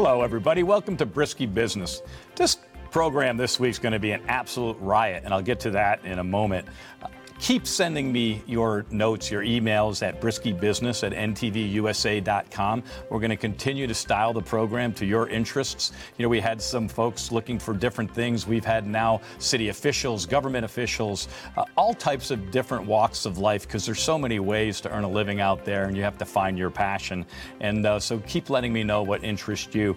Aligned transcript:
Hello, 0.00 0.22
everybody. 0.22 0.62
Welcome 0.62 0.96
to 0.98 1.06
Brisky 1.06 1.52
Business. 1.52 2.02
This 2.36 2.58
program 2.92 3.36
this 3.36 3.58
week 3.58 3.70
is 3.70 3.80
going 3.80 3.94
to 3.94 3.98
be 3.98 4.12
an 4.12 4.22
absolute 4.28 4.76
riot, 4.78 5.24
and 5.24 5.34
I'll 5.34 5.42
get 5.42 5.58
to 5.58 5.72
that 5.72 6.04
in 6.04 6.20
a 6.20 6.22
moment. 6.22 6.68
Keep 7.40 7.68
sending 7.68 8.10
me 8.10 8.42
your 8.46 8.84
notes, 8.90 9.30
your 9.30 9.42
emails 9.42 10.06
at 10.06 10.20
briskybusiness 10.20 11.06
at 11.06 11.12
ntvusa.com. 11.12 12.82
We're 13.10 13.20
going 13.20 13.30
to 13.30 13.36
continue 13.36 13.86
to 13.86 13.94
style 13.94 14.32
the 14.32 14.42
program 14.42 14.92
to 14.94 15.06
your 15.06 15.28
interests. 15.28 15.92
You 16.16 16.24
know, 16.24 16.28
we 16.28 16.40
had 16.40 16.60
some 16.60 16.88
folks 16.88 17.30
looking 17.30 17.60
for 17.60 17.74
different 17.74 18.12
things. 18.12 18.46
We've 18.46 18.64
had 18.64 18.88
now 18.88 19.20
city 19.38 19.68
officials, 19.68 20.26
government 20.26 20.64
officials, 20.64 21.28
uh, 21.56 21.64
all 21.76 21.94
types 21.94 22.32
of 22.32 22.50
different 22.50 22.86
walks 22.86 23.24
of 23.24 23.38
life 23.38 23.62
because 23.62 23.86
there's 23.86 24.02
so 24.02 24.18
many 24.18 24.40
ways 24.40 24.80
to 24.80 24.90
earn 24.90 25.04
a 25.04 25.08
living 25.08 25.40
out 25.40 25.64
there 25.64 25.84
and 25.84 25.96
you 25.96 26.02
have 26.02 26.18
to 26.18 26.24
find 26.24 26.58
your 26.58 26.70
passion. 26.70 27.24
And 27.60 27.86
uh, 27.86 28.00
so 28.00 28.18
keep 28.20 28.50
letting 28.50 28.72
me 28.72 28.82
know 28.82 29.04
what 29.04 29.22
interests 29.22 29.74
you. 29.76 29.96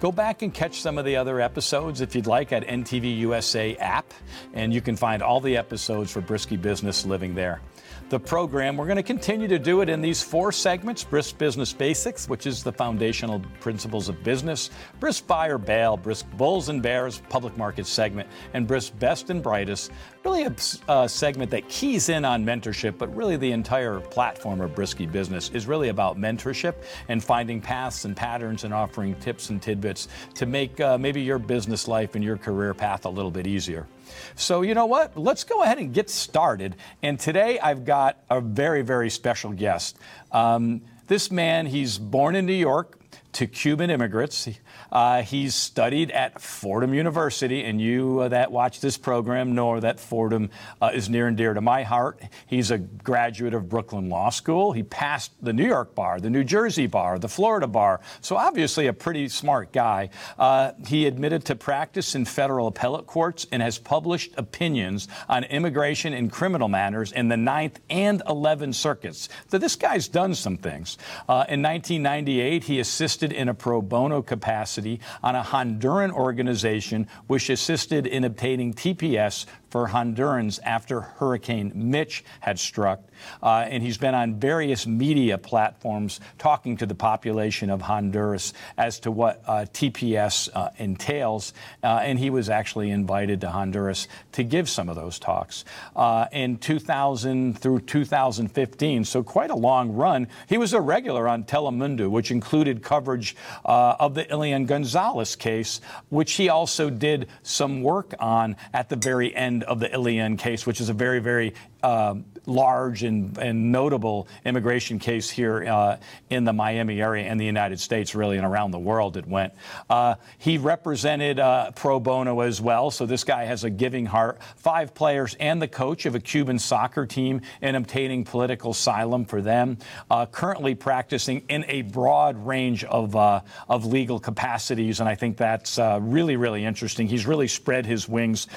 Go 0.00 0.12
back 0.12 0.42
and 0.42 0.54
catch 0.54 0.80
some 0.80 0.96
of 0.96 1.04
the 1.04 1.16
other 1.16 1.40
episodes 1.40 2.00
if 2.00 2.14
you'd 2.14 2.28
like 2.28 2.52
at 2.52 2.64
NTV 2.64 3.18
USA 3.18 3.74
app, 3.76 4.14
and 4.54 4.72
you 4.72 4.80
can 4.80 4.94
find 4.94 5.22
all 5.24 5.40
the 5.40 5.56
episodes 5.56 6.12
for 6.12 6.22
Brisky 6.22 6.60
Business 6.60 7.04
living 7.04 7.34
there 7.34 7.60
the 8.08 8.18
program. 8.18 8.76
We're 8.76 8.86
going 8.86 8.96
to 8.96 9.02
continue 9.02 9.48
to 9.48 9.58
do 9.58 9.80
it 9.82 9.88
in 9.88 10.00
these 10.00 10.22
four 10.22 10.50
segments 10.50 11.04
Brisk 11.04 11.36
Business 11.38 11.72
Basics, 11.72 12.28
which 12.28 12.46
is 12.46 12.62
the 12.62 12.72
foundational 12.72 13.42
principles 13.60 14.08
of 14.08 14.22
business, 14.24 14.70
Brisk 14.98 15.24
or 15.30 15.58
Bail, 15.58 15.96
Brisk 15.96 16.26
Bulls 16.32 16.68
and 16.68 16.82
Bears, 16.82 17.20
public 17.28 17.56
market 17.56 17.86
segment, 17.86 18.28
and 18.54 18.66
Brisk 18.66 18.98
Best 18.98 19.30
and 19.30 19.42
Brightest, 19.42 19.90
really 20.24 20.44
a 20.44 20.52
uh, 20.88 21.08
segment 21.08 21.50
that 21.50 21.68
keys 21.68 22.08
in 22.08 22.24
on 22.24 22.44
mentorship, 22.44 22.98
but 22.98 23.14
really 23.14 23.36
the 23.36 23.52
entire 23.52 24.00
platform 24.00 24.60
of 24.60 24.72
Brisky 24.72 25.10
Business 25.10 25.50
is 25.50 25.66
really 25.66 25.88
about 25.88 26.18
mentorship 26.18 26.74
and 27.08 27.22
finding 27.22 27.60
paths 27.60 28.04
and 28.04 28.16
patterns 28.16 28.64
and 28.64 28.74
offering 28.74 29.14
tips 29.16 29.50
and 29.50 29.60
tidbits 29.60 30.08
to 30.34 30.46
make 30.46 30.80
uh, 30.80 30.98
maybe 30.98 31.20
your 31.20 31.38
business 31.38 31.88
life 31.88 32.14
and 32.14 32.24
your 32.24 32.36
career 32.36 32.74
path 32.74 33.04
a 33.04 33.08
little 33.10 33.30
bit 33.30 33.46
easier. 33.46 33.86
So, 34.34 34.62
you 34.62 34.74
know 34.74 34.86
what? 34.86 35.16
Let's 35.16 35.44
go 35.44 35.62
ahead 35.62 35.78
and 35.78 35.92
get 35.92 36.10
started. 36.10 36.76
And 37.02 37.18
today 37.20 37.58
I've 37.58 37.84
got 37.84 38.18
a 38.30 38.40
very, 38.40 38.82
very 38.82 39.10
special 39.10 39.52
guest. 39.52 39.98
Um, 40.32 40.82
this 41.06 41.30
man, 41.30 41.66
he's 41.66 41.98
born 41.98 42.34
in 42.34 42.46
New 42.46 42.52
York 42.52 42.98
to 43.32 43.46
Cuban 43.46 43.90
immigrants. 43.90 44.48
Uh, 44.90 45.22
he's 45.22 45.54
studied 45.54 46.10
at 46.10 46.40
Fordham 46.40 46.94
University, 46.94 47.64
and 47.64 47.80
you 47.80 48.20
uh, 48.20 48.28
that 48.28 48.50
watch 48.50 48.80
this 48.80 48.96
program 48.96 49.54
know 49.54 49.78
that 49.80 50.00
Fordham 50.00 50.50
uh, 50.80 50.90
is 50.94 51.08
near 51.08 51.26
and 51.26 51.36
dear 51.36 51.54
to 51.54 51.60
my 51.60 51.82
heart. 51.82 52.20
He's 52.46 52.70
a 52.70 52.78
graduate 52.78 53.54
of 53.54 53.68
Brooklyn 53.68 54.08
Law 54.08 54.30
School. 54.30 54.72
He 54.72 54.82
passed 54.82 55.32
the 55.42 55.52
New 55.52 55.66
York 55.66 55.94
bar, 55.94 56.20
the 56.20 56.30
New 56.30 56.44
Jersey 56.44 56.86
bar, 56.86 57.18
the 57.18 57.28
Florida 57.28 57.66
bar, 57.66 58.00
so 58.20 58.36
obviously 58.36 58.86
a 58.86 58.92
pretty 58.92 59.28
smart 59.28 59.72
guy. 59.72 60.10
Uh, 60.38 60.72
he 60.86 61.06
admitted 61.06 61.44
to 61.46 61.54
practice 61.54 62.14
in 62.14 62.24
federal 62.24 62.66
appellate 62.66 63.06
courts 63.06 63.46
and 63.52 63.62
has 63.62 63.78
published 63.78 64.32
opinions 64.36 65.08
on 65.28 65.44
immigration 65.44 66.12
and 66.12 66.32
criminal 66.32 66.68
matters 66.68 67.12
in 67.12 67.28
the 67.28 67.36
Ninth 67.36 67.80
and 67.90 68.22
11th 68.26 68.74
circuits. 68.74 69.28
So 69.48 69.58
this 69.58 69.76
guy's 69.76 70.08
done 70.08 70.34
some 70.34 70.56
things. 70.56 70.98
Uh, 71.28 71.44
in 71.48 71.62
1998, 71.62 72.64
he 72.64 72.80
assisted 72.80 73.27
in 73.32 73.48
a 73.48 73.54
pro 73.54 73.80
bono 73.82 74.22
capacity 74.22 74.48
capacity 74.48 75.00
on 75.22 75.34
a 75.34 75.42
Honduran 75.42 76.10
organization 76.12 77.06
which 77.26 77.50
assisted 77.50 78.06
in 78.06 78.24
obtaining 78.24 78.72
TPS 78.72 79.46
for 79.70 79.88
Hondurans 79.88 80.58
after 80.62 81.00
Hurricane 81.00 81.72
Mitch 81.74 82.24
had 82.40 82.58
struck. 82.58 83.00
Uh, 83.42 83.66
and 83.68 83.82
he's 83.82 83.98
been 83.98 84.14
on 84.14 84.38
various 84.38 84.86
media 84.86 85.38
platforms 85.38 86.20
talking 86.38 86.76
to 86.76 86.86
the 86.86 86.94
population 86.94 87.70
of 87.70 87.82
Honduras 87.82 88.52
as 88.76 89.00
to 89.00 89.10
what 89.10 89.42
uh, 89.46 89.66
TPS 89.72 90.48
uh, 90.54 90.70
entails. 90.78 91.52
Uh, 91.82 92.00
and 92.02 92.18
he 92.18 92.30
was 92.30 92.48
actually 92.48 92.90
invited 92.90 93.40
to 93.40 93.50
Honduras 93.50 94.08
to 94.32 94.42
give 94.42 94.68
some 94.68 94.88
of 94.88 94.96
those 94.96 95.18
talks. 95.18 95.64
Uh, 95.96 96.26
in 96.32 96.58
2000 96.58 97.58
through 97.58 97.80
2015, 97.80 99.04
so 99.04 99.22
quite 99.22 99.50
a 99.50 99.56
long 99.56 99.92
run, 99.92 100.28
he 100.48 100.58
was 100.58 100.72
a 100.72 100.80
regular 100.80 101.28
on 101.28 101.44
Telemundo, 101.44 102.08
which 102.08 102.30
included 102.30 102.82
coverage 102.82 103.36
uh, 103.64 103.96
of 103.98 104.14
the 104.14 104.30
Elian 104.30 104.66
Gonzalez 104.66 105.36
case, 105.36 105.80
which 106.08 106.34
he 106.34 106.48
also 106.48 106.90
did 106.90 107.28
some 107.42 107.82
work 107.82 108.14
on 108.18 108.56
at 108.72 108.88
the 108.88 108.96
very 108.96 109.34
end 109.34 109.57
end 109.58 109.64
of 109.64 109.80
the 109.80 109.92
Elian 109.92 110.36
case, 110.36 110.66
which 110.66 110.80
is 110.80 110.88
a 110.88 110.92
very, 110.92 111.18
very 111.18 111.54
uh, 111.82 112.14
large 112.46 113.02
and, 113.02 113.36
and, 113.38 113.70
notable 113.70 114.26
immigration 114.44 114.98
case 114.98 115.28
here 115.28 115.64
uh, 115.64 115.96
in 116.30 116.44
the 116.44 116.52
Miami 116.52 117.00
area 117.00 117.24
and 117.24 117.38
the 117.38 117.44
United 117.44 117.78
States, 117.78 118.14
really, 118.14 118.36
and 118.36 118.46
around 118.46 118.70
the 118.70 118.78
world 118.78 119.16
it 119.16 119.26
went. 119.26 119.52
Uh, 119.90 120.14
he 120.38 120.58
represented 120.58 121.38
uh, 121.38 121.70
pro 121.72 122.00
bono 122.00 122.40
as 122.40 122.60
well, 122.60 122.90
so 122.90 123.04
this 123.06 123.22
guy 123.22 123.44
has 123.44 123.64
a 123.64 123.70
giving 123.70 124.06
heart. 124.06 124.40
Five 124.56 124.94
players 124.94 125.36
and 125.38 125.60
the 125.60 125.68
coach 125.68 126.06
of 126.06 126.14
a 126.14 126.20
Cuban 126.20 126.58
soccer 126.58 127.06
team 127.06 127.42
in 127.60 127.74
obtaining 127.74 128.24
political 128.24 128.70
asylum 128.70 129.24
for 129.24 129.42
them. 129.42 129.78
Uh, 130.10 130.26
currently 130.26 130.74
practicing 130.74 131.42
in 131.48 131.64
a 131.68 131.82
broad 131.82 132.36
range 132.44 132.82
of, 132.84 133.14
uh, 133.14 133.40
of 133.68 133.84
legal 133.84 134.18
capacities, 134.18 135.00
and 135.00 135.08
I 135.08 135.14
think 135.14 135.36
that's 135.36 135.78
really, 135.78 136.36
really 136.36 136.64
interesting. 136.64 137.06
He's 137.06 137.26
really 137.26 137.48
spread 137.48 137.86
his 137.86 138.08
wings. 138.08 138.48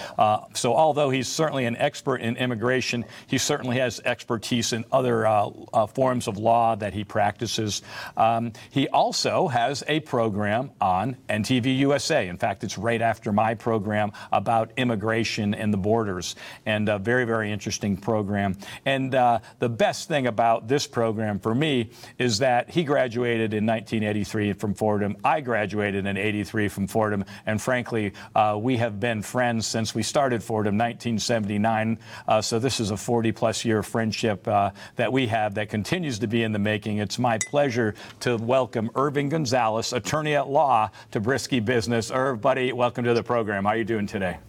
so, 0.54 0.74
although 0.92 1.10
he's 1.10 1.30
certainly 1.30 1.64
an 1.64 1.78
expert 1.78 2.18
in 2.18 2.36
immigration, 2.36 3.06
he 3.28 3.38
certainly 3.38 3.78
has 3.78 4.02
expertise 4.04 4.74
in 4.74 4.84
other 4.92 5.26
uh, 5.26 5.50
uh, 5.72 5.86
forms 5.86 6.28
of 6.28 6.38
law 6.38 6.76
that 6.76 6.94
he 6.94 7.06
practices. 7.06 7.82
Um, 8.18 8.52
he 8.72 8.90
also 8.90 9.48
has 9.48 9.86
a 9.88 10.02
program 10.02 10.70
on 10.82 11.16
NTV 11.30 11.78
USA. 11.78 12.28
In 12.28 12.36
fact, 12.36 12.66
it's 12.66 12.78
right 12.78 13.02
after 13.02 13.32
my 13.32 13.54
program 13.54 14.12
about 14.34 14.74
immigration 14.76 15.54
and 15.54 15.74
the 15.74 15.78
borders, 15.78 16.36
and 16.66 16.90
a 16.90 17.00
very, 17.00 17.24
very 17.24 17.54
interesting 17.54 17.96
program. 17.96 18.58
And 18.86 19.16
uh, 19.16 19.40
the 19.60 19.70
best 19.70 20.10
thing 20.10 20.28
about 20.28 20.68
this 20.68 20.88
program 20.88 21.40
for 21.40 21.56
me 21.56 21.92
is 22.18 22.40
that 22.40 22.70
he 22.70 22.84
graduated 22.84 23.54
in 23.54 23.66
1983 23.66 24.52
from 24.52 24.74
Fordham. 24.74 25.16
I 25.24 25.40
graduated 25.40 26.06
in 26.06 26.18
83 26.18 26.68
from 26.68 26.88
Fordham, 26.88 27.24
and 27.46 27.62
frankly, 27.62 28.12
uh, 28.36 28.60
we 28.62 28.76
have 28.76 29.00
been 29.00 29.22
friends 29.22 29.66
since 29.66 29.96
we 29.96 30.04
started 30.04 30.44
Fordham 30.44 30.81
1979. 30.82 32.00
Uh, 32.28 32.42
so 32.42 32.58
this 32.58 32.80
is 32.80 32.90
a 32.90 32.98
40 32.98 33.32
plus 33.32 33.64
year 33.64 33.84
friendship 33.84 34.48
uh, 34.48 34.72
that 34.96 35.14
we 35.14 35.28
have 35.28 35.54
that 35.54 35.70
continues 35.70 36.18
to 36.20 36.28
be 36.28 36.42
in 36.42 36.52
the 36.52 36.60
making. 36.60 36.98
It's 36.98 37.20
my 37.20 37.38
pleasure 37.38 37.94
to 38.22 38.38
welcome 38.38 38.90
Irving 38.96 39.30
Gonzalez, 39.30 39.94
attorney 39.94 40.36
at 40.36 40.50
law, 40.50 40.90
to 41.12 41.22
Brisky 41.22 41.64
Business. 41.64 42.10
Irv, 42.12 42.42
buddy, 42.42 42.74
welcome 42.74 43.04
to 43.04 43.14
the 43.14 43.22
program. 43.22 43.66
How 43.66 43.72
are 43.72 43.78
you 43.78 43.84
doing 43.84 44.08
today? 44.08 44.40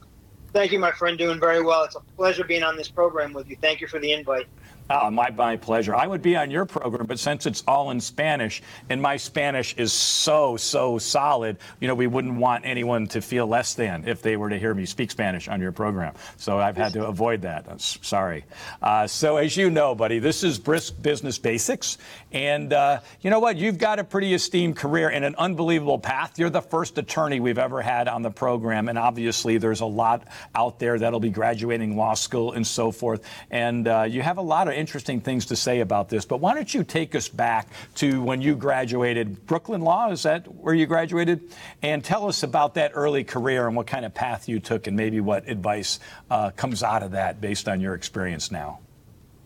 Thank 0.55 0.73
you, 0.73 0.79
my 0.79 0.93
friend. 0.93 1.19
Doing 1.19 1.39
very 1.39 1.63
well. 1.63 1.85
It's 1.85 1.97
a 1.97 2.01
pleasure 2.17 2.45
being 2.45 2.63
on 2.63 2.77
this 2.77 2.89
program 2.89 3.33
with 3.33 3.49
you. 3.49 3.57
Thank 3.61 3.81
you 3.81 3.87
for 3.87 3.99
the 3.99 4.13
invite. 4.13 4.47
Oh, 4.93 5.11
my, 5.11 5.31
my 5.31 5.57
pleasure. 5.57 5.95
I 5.95 6.07
would 6.07 6.21
be 6.21 6.37
on 6.37 6.51
your 6.51 6.67
program, 6.67 7.07
but 7.07 7.19
since 7.19 7.47
it's 7.47 7.65
all 7.67 7.91
in 7.93 8.01
Spanish 8.01 8.63
and 8.91 9.01
my 9.01 9.17
Spanish 9.17 9.75
is 9.79 9.91
so, 9.91 10.59
so 10.59 10.99
solid, 10.99 11.57
you 11.81 11.89
know, 11.89 11.95
we 11.95 12.07
wouldn't 12.07 12.37
want 12.37 12.67
anyone 12.67 13.07
to 13.09 13.23
feel 13.23 13.47
less 13.47 13.73
than 13.73 14.07
if 14.07 14.21
they 14.21 14.37
were 14.37 14.51
to 14.51 14.59
hear 14.59 14.75
me 14.75 14.85
speak 14.85 15.11
Spanish 15.11 15.49
on 15.49 15.63
your 15.63 15.73
program. 15.73 16.15
So 16.37 16.59
I've 16.59 16.77
had 16.77 16.93
to 16.93 17.07
avoid 17.07 17.41
that. 17.43 17.67
Uh, 17.67 17.79
sorry. 17.79 18.45
Uh, 18.83 19.07
so, 19.07 19.39
as 19.39 19.57
you 19.57 19.71
know, 19.71 19.95
buddy, 19.95 20.19
this 20.19 20.45
is 20.45 20.59
Brisk 20.59 21.01
Business 21.01 21.39
Basics. 21.39 21.97
And 22.31 22.75
uh, 22.75 23.01
you 23.23 23.31
know 23.31 23.41
what? 23.41 23.57
You've 23.57 23.79
got 23.79 23.99
a 23.99 24.05
pretty 24.05 24.35
esteemed 24.35 24.77
career 24.77 25.09
and 25.09 25.25
an 25.25 25.37
unbelievable 25.37 25.99
path. 25.99 26.39
You're 26.39 26.51
the 26.51 26.61
first 26.61 26.99
attorney 26.99 27.41
we've 27.41 27.59
ever 27.59 27.81
had 27.81 28.09
on 28.09 28.21
the 28.21 28.31
program. 28.31 28.91
And 28.91 28.99
obviously, 28.99 29.57
there's 29.57 29.81
a 29.81 29.87
lot 29.87 30.27
out 30.55 30.79
there 30.79 30.99
that'll 30.99 31.21
be 31.21 31.31
graduating 31.31 31.97
law 31.97 32.13
school 32.13 32.53
and 32.53 32.67
so 32.67 32.91
forth. 32.91 33.25
And 33.51 33.89
uh, 33.89 34.03
you 34.03 34.21
have 34.21 34.37
a 34.37 34.43
lot 34.43 34.69
of 34.69 34.75
interesting 34.83 35.21
things 35.21 35.47
to 35.47 35.55
say 35.55 35.79
about 35.79 36.09
this, 36.09 36.25
but 36.25 36.39
why 36.39 36.55
don't 36.55 36.75
you 36.75 36.83
take 36.83 37.15
us 37.15 37.29
back 37.29 37.69
to 37.95 38.21
when 38.21 38.43
you 38.43 38.57
graduated 38.57 39.47
Brooklyn 39.47 39.81
Law? 39.81 40.11
Is 40.11 40.25
that 40.25 40.53
where 40.53 40.75
you 40.75 40.87
graduated? 40.87 41.41
And 41.83 42.03
tell 42.03 42.27
us 42.27 42.43
about 42.43 42.75
that 42.75 42.91
early 42.95 43.23
career 43.23 43.69
and 43.69 43.77
what 43.77 43.87
kind 43.87 44.05
of 44.05 44.13
path 44.13 44.49
you 44.49 44.59
took, 44.59 44.89
and 44.89 44.97
maybe 44.97 45.21
what 45.21 45.49
advice 45.49 46.01
uh, 46.33 46.51
comes 46.51 46.83
out 46.83 47.05
of 47.05 47.13
that 47.13 47.41
based 47.41 47.69
on 47.69 47.81
your 47.81 47.95
experience 47.95 48.51
now. 48.51 48.81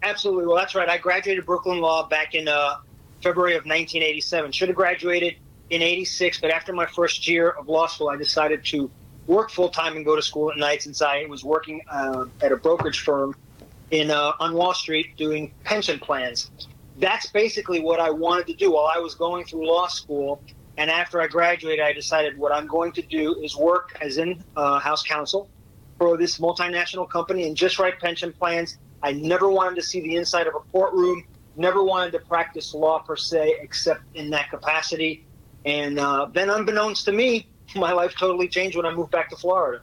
Absolutely. 0.03 0.47
Well, 0.47 0.57
that's 0.57 0.75
right. 0.75 0.89
I 0.89 0.97
graduated 0.97 1.45
Brooklyn 1.45 1.81
Law 1.81 2.09
back 2.09 2.35
in 2.35 2.49
uh, 2.49 2.77
February 3.23 3.53
of 3.57 3.67
1987. 3.67 4.53
Should 4.53 4.69
have 4.69 4.77
graduated 4.77 5.37
in 5.69 5.83
86, 5.83 6.41
but 6.41 6.51
after 6.51 6.73
my 6.73 6.87
first 6.87 7.29
year 7.29 7.51
of 7.51 7.69
law 7.69 7.87
school, 7.89 8.09
I 8.09 8.17
decided 8.17 8.65
to 8.67 8.91
work 9.27 9.51
full 9.51 9.69
time 9.69 9.97
and 9.97 10.05
go 10.05 10.17
to 10.17 10.23
school 10.23 10.51
at 10.51 10.57
night 10.57 10.83
since 10.83 11.03
I 11.03 11.27
was 11.27 11.45
working 11.45 11.83
uh, 11.91 12.25
at 12.41 12.53
a 12.53 12.57
brokerage 12.57 13.01
firm 13.01 13.37
in 13.91 14.11
uh, 14.11 14.33
on 14.41 14.55
Wall 14.55 14.75
Street 14.75 15.17
doing 15.17 15.53
pension 15.65 15.99
plans. 15.99 16.51
That's 16.99 17.31
basically 17.31 17.81
what 17.81 18.01
I 18.01 18.11
wanted 18.11 18.47
to 18.49 18.55
do 18.55 18.73
while 18.73 18.91
I 18.95 18.99
was 18.99 19.15
going 19.15 19.45
through 19.45 19.67
law 19.67 19.87
school. 19.87 20.43
And 20.79 20.91
after 20.91 21.21
I 21.21 21.27
graduated, 21.27 21.85
I 21.85 21.93
decided 21.93 22.37
what 22.37 22.53
I'm 22.53 22.67
going 22.67 22.93
to 22.93 23.03
do 23.03 23.35
is 23.43 23.57
work 23.57 23.97
as 24.01 24.19
in 24.19 24.43
uh, 24.57 24.79
house 24.79 25.03
counsel 25.03 25.49
for 25.99 26.17
this 26.17 26.39
multinational 26.39 27.09
company 27.09 27.47
and 27.47 27.57
just 27.57 27.79
write 27.79 27.99
pension 27.99 28.33
plans. 28.33 28.79
I 29.03 29.13
never 29.13 29.49
wanted 29.49 29.77
to 29.77 29.83
see 29.83 30.01
the 30.01 30.17
inside 30.17 30.47
of 30.47 30.55
a 30.55 30.61
courtroom, 30.73 31.25
never 31.57 31.83
wanted 31.83 32.13
to 32.13 32.19
practice 32.21 32.75
law 32.75 32.99
per 32.99 33.17
se, 33.17 33.57
except 33.61 34.03
in 34.15 34.31
that 34.31 34.51
capacity. 34.51 35.25
And 35.65 35.99
uh, 35.99 36.27
then, 36.33 36.51
unbeknownst 36.51 37.05
to 37.07 37.13
me, 37.13 37.49
my 37.77 37.93
life 37.93 38.15
totally 38.17 38.49
changed 38.49 38.77
when 38.77 38.87
I 38.87 38.95
moved 38.95 39.11
back 39.11 39.31
to 39.31 39.37
Florida. 39.37 39.83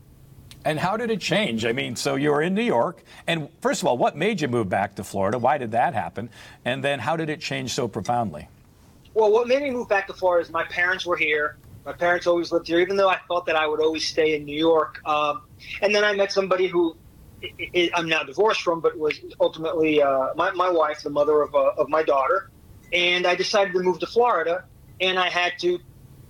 And 0.66 0.80
how 0.80 0.96
did 0.98 1.12
it 1.12 1.20
change? 1.20 1.66
I 1.66 1.74
mean, 1.74 1.96
so 1.96 2.16
you 2.16 2.32
were 2.32 2.42
in 2.42 2.54
New 2.54 2.64
York, 2.64 3.04
and 3.28 3.50
first 3.62 3.82
of 3.82 3.88
all, 3.88 3.98
what 3.98 4.16
made 4.16 4.40
you 4.40 4.48
move 4.48 4.70
back 4.70 4.96
to 4.96 5.04
Florida? 5.04 5.38
Why 5.38 5.58
did 5.58 5.72
that 5.72 5.94
happen? 5.94 6.30
And 6.64 6.84
then 6.84 7.00
how 7.00 7.18
did 7.18 7.30
it 7.30 7.42
change 7.42 7.74
so 7.74 7.88
profoundly? 7.88 8.48
Well, 9.14 9.32
what 9.32 9.48
made 9.48 9.62
me 9.62 9.72
move 9.72 9.90
back 9.90 10.08
to 10.08 10.14
Florida 10.14 10.46
is 10.46 10.52
my 10.52 10.64
parents 10.64 11.06
were 11.06 11.18
here. 11.18 11.58
My 11.86 11.92
parents 11.92 12.28
always 12.28 12.52
lived 12.52 12.68
here, 12.68 12.80
even 12.80 12.96
though 12.96 13.10
I 13.10 13.20
thought 13.28 13.46
that 13.48 13.58
I 13.58 13.68
would 13.68 13.82
always 13.82 14.08
stay 14.08 14.36
in 14.36 14.46
New 14.46 14.58
York. 14.58 15.06
Um, 15.06 15.42
and 15.82 15.94
then 15.94 16.06
I 16.06 16.14
met 16.14 16.32
somebody 16.32 16.68
who 16.68 16.96
I'm 17.94 18.08
now 18.08 18.24
divorced 18.24 18.62
from, 18.62 18.80
but 18.80 18.98
was 18.98 19.20
ultimately 19.42 20.02
uh, 20.02 20.30
my, 20.36 20.52
my 20.52 20.70
wife, 20.70 21.02
the 21.04 21.10
mother 21.10 21.42
of, 21.42 21.54
uh, 21.54 21.72
of 21.78 21.90
my 21.90 22.02
daughter. 22.04 22.50
And 22.94 23.28
I 23.28 23.36
decided 23.36 23.74
to 23.74 23.80
move 23.80 24.00
to 24.00 24.08
Florida, 24.08 24.64
and 25.02 25.20
I 25.20 25.30
had 25.30 25.60
to 25.60 25.80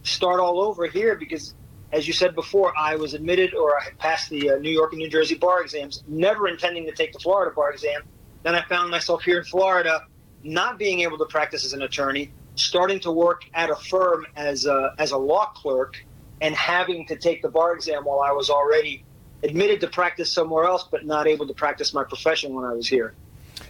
start 0.02 0.40
all 0.40 0.60
over 0.60 0.88
here 0.88 1.16
because, 1.16 1.54
as 1.94 2.08
you 2.08 2.14
said 2.14 2.34
before, 2.34 2.74
I 2.78 2.96
was 2.96 3.14
admitted 3.14 3.54
or 3.54 3.80
I 3.80 3.84
had 3.84 3.98
passed 4.00 4.30
the 4.32 4.50
uh, 4.50 4.56
New 4.58 4.72
York 4.72 4.94
and 4.94 5.00
New 5.00 5.10
Jersey 5.10 5.36
bar 5.36 5.62
exams, 5.62 6.04
never 6.08 6.48
intending 6.48 6.86
to 6.88 6.92
take 6.92 7.14
the 7.14 7.20
Florida 7.20 7.54
bar 7.56 7.72
exam. 7.72 8.02
Then 8.42 8.56
I 8.56 8.64
found 8.64 8.90
myself 8.90 9.24
here 9.24 9.38
in 9.38 9.44
Florida, 9.44 10.02
not 10.44 10.80
being 10.80 11.02
able 11.02 11.20
to 11.20 11.26
practice 11.26 11.64
as 11.64 11.72
an 11.72 11.84
attorney, 11.84 12.32
starting 12.56 13.00
to 13.02 13.12
work 13.12 13.44
at 13.54 13.70
a 13.70 13.76
firm 13.76 14.26
as 14.36 14.66
a, 14.66 14.96
as 14.98 15.12
a 15.12 15.18
law 15.18 15.46
clerk, 15.56 16.04
and 16.42 16.56
having 16.56 17.06
to 17.08 17.16
take 17.16 17.44
the 17.44 17.50
bar 17.50 17.76
exam 17.76 18.04
while 18.04 18.22
I 18.22 18.32
was 18.32 18.50
already 18.50 19.06
admitted 19.44 19.80
to 19.82 19.88
practice 19.88 20.32
somewhere 20.32 20.66
else, 20.66 20.88
but 20.90 21.06
not 21.06 21.28
able 21.28 21.46
to 21.48 21.54
practice 21.54 21.94
my 21.94 22.04
profession 22.04 22.56
when 22.56 22.66
I 22.66 22.74
was 22.74 22.88
here. 22.88 23.14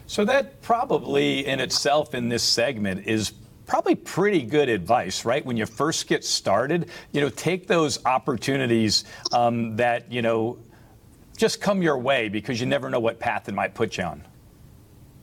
So 0.07 0.23
that 0.25 0.61
probably 0.61 1.45
in 1.45 1.59
itself 1.59 2.15
in 2.15 2.29
this 2.29 2.43
segment 2.43 3.05
is 3.05 3.33
probably 3.65 3.95
pretty 3.95 4.43
good 4.43 4.69
advice, 4.69 5.25
right? 5.25 5.45
When 5.45 5.57
you 5.57 5.65
first 5.65 6.07
get 6.07 6.23
started, 6.23 6.89
you 7.11 7.21
know, 7.21 7.29
take 7.29 7.67
those 7.67 8.03
opportunities 8.05 9.05
um, 9.31 9.75
that, 9.77 10.11
you 10.11 10.21
know, 10.21 10.57
just 11.37 11.61
come 11.61 11.81
your 11.81 11.97
way 11.97 12.29
because 12.29 12.59
you 12.59 12.67
never 12.67 12.89
know 12.89 12.99
what 12.99 13.19
path 13.19 13.49
it 13.49 13.55
might 13.55 13.73
put 13.73 13.97
you 13.97 14.03
on. 14.03 14.23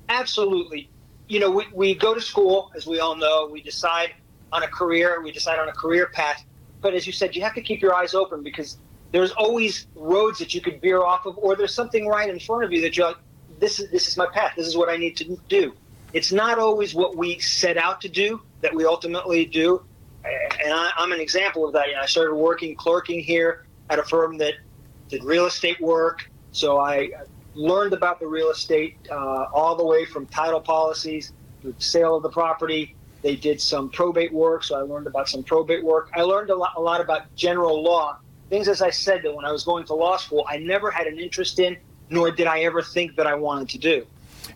Absolutely. 0.09 0.89
You 1.29 1.39
know, 1.41 1.51
we, 1.51 1.67
we 1.73 1.95
go 1.95 2.15
to 2.15 2.21
school, 2.21 2.73
as 2.75 2.87
we 2.87 2.99
all 2.99 3.15
know, 3.15 3.49
we 3.51 3.63
decide 3.63 4.15
on 4.53 4.65
a 4.65 4.69
career, 4.69 5.21
we 5.23 5.31
decide 5.31 5.59
on 5.59 5.69
a 5.69 5.73
career 5.73 6.11
path. 6.13 6.45
But 6.81 6.95
as 6.95 7.07
you 7.07 7.13
said, 7.13 7.37
you 7.37 7.43
have 7.43 7.55
to 7.55 7.61
keep 7.61 7.81
your 7.81 7.95
eyes 7.95 8.15
open 8.15 8.43
because 8.43 8.79
there's 9.13 9.31
always 9.33 9.87
roads 9.95 10.39
that 10.39 10.55
you 10.55 10.61
could 10.61 10.81
veer 10.81 11.03
off 11.03 11.27
of, 11.27 11.39
or 11.39 11.55
there's 11.55 11.75
something 11.75 12.07
right 12.07 12.29
in 12.29 12.41
front 12.41 12.65
of 12.65 12.73
you 12.73 12.81
that 12.81 12.97
you're 12.97 13.09
like, 13.09 13.17
this 13.59 13.79
is 13.79 13.91
this 13.91 14.09
is 14.09 14.17
my 14.17 14.27
path. 14.27 14.55
This 14.57 14.67
is 14.67 14.77
what 14.77 14.89
I 14.89 14.97
need 14.97 15.17
to 15.19 15.37
do. 15.49 15.75
It's 16.13 16.33
not 16.33 16.59
always 16.59 16.95
what 16.95 17.17
we 17.17 17.39
set 17.39 17.77
out 17.77 18.01
to 18.03 18.09
do 18.09 18.43
that 18.63 18.75
we 18.75 18.85
ultimately 18.85 19.45
do. 19.45 19.83
And 20.25 20.73
I, 20.73 20.91
am 20.99 21.13
an 21.13 21.21
example 21.21 21.67
of 21.67 21.73
that. 21.73 21.87
I 22.01 22.07
started 22.07 22.35
working 22.35 22.75
clerking 22.75 23.21
here 23.21 23.67
at 23.89 23.99
a 23.99 24.03
firm 24.03 24.39
that 24.39 24.55
did 25.09 25.25
real 25.25 25.47
estate 25.47 25.81
work. 25.81 26.31
So 26.53 26.79
I 26.79 27.11
learned 27.55 27.93
about 27.93 28.21
the 28.21 28.27
real 28.27 28.51
estate 28.51 28.97
uh, 29.11 29.47
all 29.53 29.77
the 29.77 29.85
way 29.85 30.05
from 30.05 30.27
title 30.27 30.61
policies 30.61 31.33
to 31.63 31.75
sale 31.79 32.17
of 32.17 32.23
the 32.23 32.31
property. 32.31 32.95
They 33.23 33.37
did 33.37 33.61
some 33.61 33.91
probate 33.91 34.33
work, 34.33 34.65
so 34.65 34.77
I 34.77 34.83
learned 34.83 35.07
about 35.07 35.29
some 35.29 35.43
probate 35.43 35.85
work. 35.85 36.11
I 36.15 36.23
learned 36.23 36.51
a 36.51 36.57
lot, 36.57 36.73
a 36.77 36.81
lot 36.81 37.01
about 37.01 37.35
general 37.37 37.83
law 37.83 38.19
things, 38.51 38.69
as 38.69 38.83
I 38.83 38.91
said, 38.91 39.23
that 39.23 39.35
when 39.35 39.45
I 39.47 39.53
was 39.53 39.65
going 39.65 39.87
to 39.87 39.95
law 39.95 40.17
school, 40.19 40.45
I 40.47 40.59
never 40.59 40.91
had 40.91 41.07
an 41.07 41.19
interest 41.19 41.59
in, 41.59 41.79
nor 42.11 42.31
did 42.31 42.47
I 42.47 42.61
ever 42.61 42.83
think 42.83 43.17
that 43.17 43.27
I 43.27 43.35
wanted 43.35 43.71
to 43.71 43.79
do. 43.79 44.07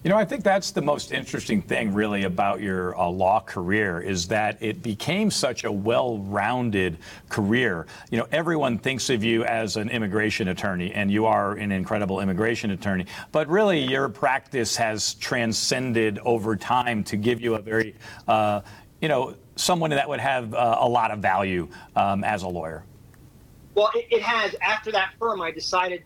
You 0.04 0.10
know, 0.10 0.18
I 0.18 0.26
think 0.26 0.44
that's 0.44 0.70
the 0.70 0.82
most 0.82 1.12
interesting 1.12 1.62
thing, 1.62 1.94
really, 1.94 2.24
about 2.24 2.60
your 2.60 2.94
uh, 3.00 3.08
law 3.08 3.40
career 3.40 4.02
is 4.02 4.28
that 4.28 4.62
it 4.62 4.82
became 4.82 5.30
such 5.30 5.64
a 5.64 5.72
well 5.72 6.18
rounded 6.18 6.98
career. 7.30 7.86
You 8.10 8.18
know, 8.18 8.26
everyone 8.30 8.76
thinks 8.76 9.08
of 9.08 9.24
you 9.24 9.46
as 9.46 9.78
an 9.78 9.88
immigration 9.88 10.48
attorney, 10.48 10.92
and 10.92 11.10
you 11.10 11.24
are 11.24 11.54
an 11.54 11.72
incredible 11.72 12.20
immigration 12.20 12.70
attorney. 12.72 13.06
But 13.32 13.48
really, 13.48 13.80
your 13.80 14.10
practice 14.10 14.76
has 14.76 15.14
transcended 15.14 16.18
over 16.18 16.54
time 16.54 17.02
to 17.04 17.16
give 17.16 17.40
you 17.40 17.54
a 17.54 17.58
very, 17.58 17.94
uh, 18.28 18.60
you 19.00 19.08
know, 19.08 19.34
someone 19.56 19.88
that 19.88 20.06
would 20.06 20.20
have 20.20 20.52
uh, 20.52 20.80
a 20.80 20.88
lot 20.88 21.12
of 21.12 21.20
value 21.20 21.66
um, 21.96 22.24
as 22.24 22.42
a 22.42 22.48
lawyer. 22.48 22.84
Well, 23.74 23.90
it, 23.94 24.06
it, 24.10 24.22
has. 24.22 24.54
After 24.60 24.92
that 24.92 25.14
firm, 25.18 25.40
I 25.40 25.50
decided, 25.50 26.02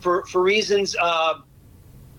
for 0.00 0.26
for 0.26 0.42
reasons 0.42 0.94
uh, 1.00 1.38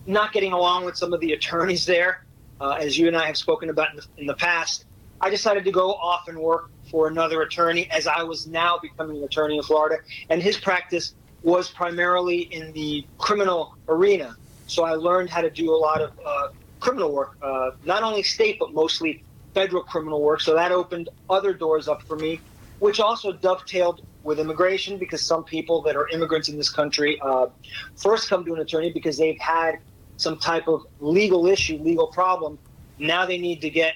not 0.06 0.34
getting 0.34 0.54
along 0.54 0.86
with 0.86 0.98
some 0.98 1.14
of 1.14 1.20
the 1.20 1.34
attorneys 1.34 1.86
there, 1.86 2.26
uh, 2.62 2.72
as 2.72 2.98
you 2.98 3.08
and 3.08 3.18
I 3.18 3.28
have 3.28 3.38
spoken 3.38 3.70
about 3.70 3.92
in 3.92 3.98
the, 3.98 4.06
in 4.18 4.26
the 4.28 4.36
past, 4.36 4.86
I 5.22 5.30
decided 5.30 5.64
to 5.66 5.72
go 5.72 5.94
off 5.94 6.28
and 6.28 6.38
work 6.38 6.70
for 6.92 7.08
another 7.08 7.42
attorney, 7.42 7.90
as 7.90 8.08
I 8.08 8.24
was 8.24 8.48
now 8.48 8.78
becoming 8.78 9.18
an 9.18 9.24
attorney 9.24 9.58
in 9.58 9.64
Florida, 9.64 9.98
and 10.30 10.42
his 10.42 10.58
practice 10.58 11.16
was 11.44 11.70
primarily 11.70 12.42
in 12.42 12.72
the 12.74 13.06
criminal 13.18 13.76
arena. 13.88 14.36
So 14.68 14.84
I 14.84 14.94
learned 14.94 15.30
how 15.30 15.42
to 15.42 15.50
do 15.50 15.74
a 15.74 15.78
lot 15.78 16.02
of 16.02 16.12
uh, 16.26 16.50
criminal 16.80 17.12
work, 17.14 17.38
uh, 17.42 17.72
not 17.86 18.04
only 18.04 18.24
state 18.24 18.58
but 18.60 18.74
mostly 18.74 19.24
federal 19.54 19.84
criminal 19.84 20.22
work. 20.22 20.42
So 20.42 20.54
that 20.56 20.72
opened 20.72 21.10
other 21.30 21.54
doors 21.54 21.88
up 21.88 22.02
for 22.04 22.18
me, 22.18 22.40
which 22.80 23.00
also 23.00 23.32
dovetailed 23.32 24.02
with 24.24 24.40
immigration 24.40 24.98
because 24.98 25.22
some 25.22 25.44
people 25.44 25.82
that 25.84 25.96
are 25.96 26.10
immigrants 26.10 26.50
in 26.50 26.58
this 26.58 26.70
country 26.70 27.20
uh, 27.22 27.48
first 27.96 28.28
come 28.28 28.44
to 28.46 28.54
an 28.54 28.60
attorney 28.60 28.92
because 28.92 29.18
they've 29.18 29.40
had 29.40 29.80
some 30.18 30.38
type 30.38 30.68
of 30.68 30.84
legal 31.00 31.48
issue, 31.48 31.78
legal 31.78 32.08
problem. 32.08 32.58
Now 32.98 33.26
they 33.26 33.38
need 33.38 33.62
to 33.62 33.70
get 33.70 33.96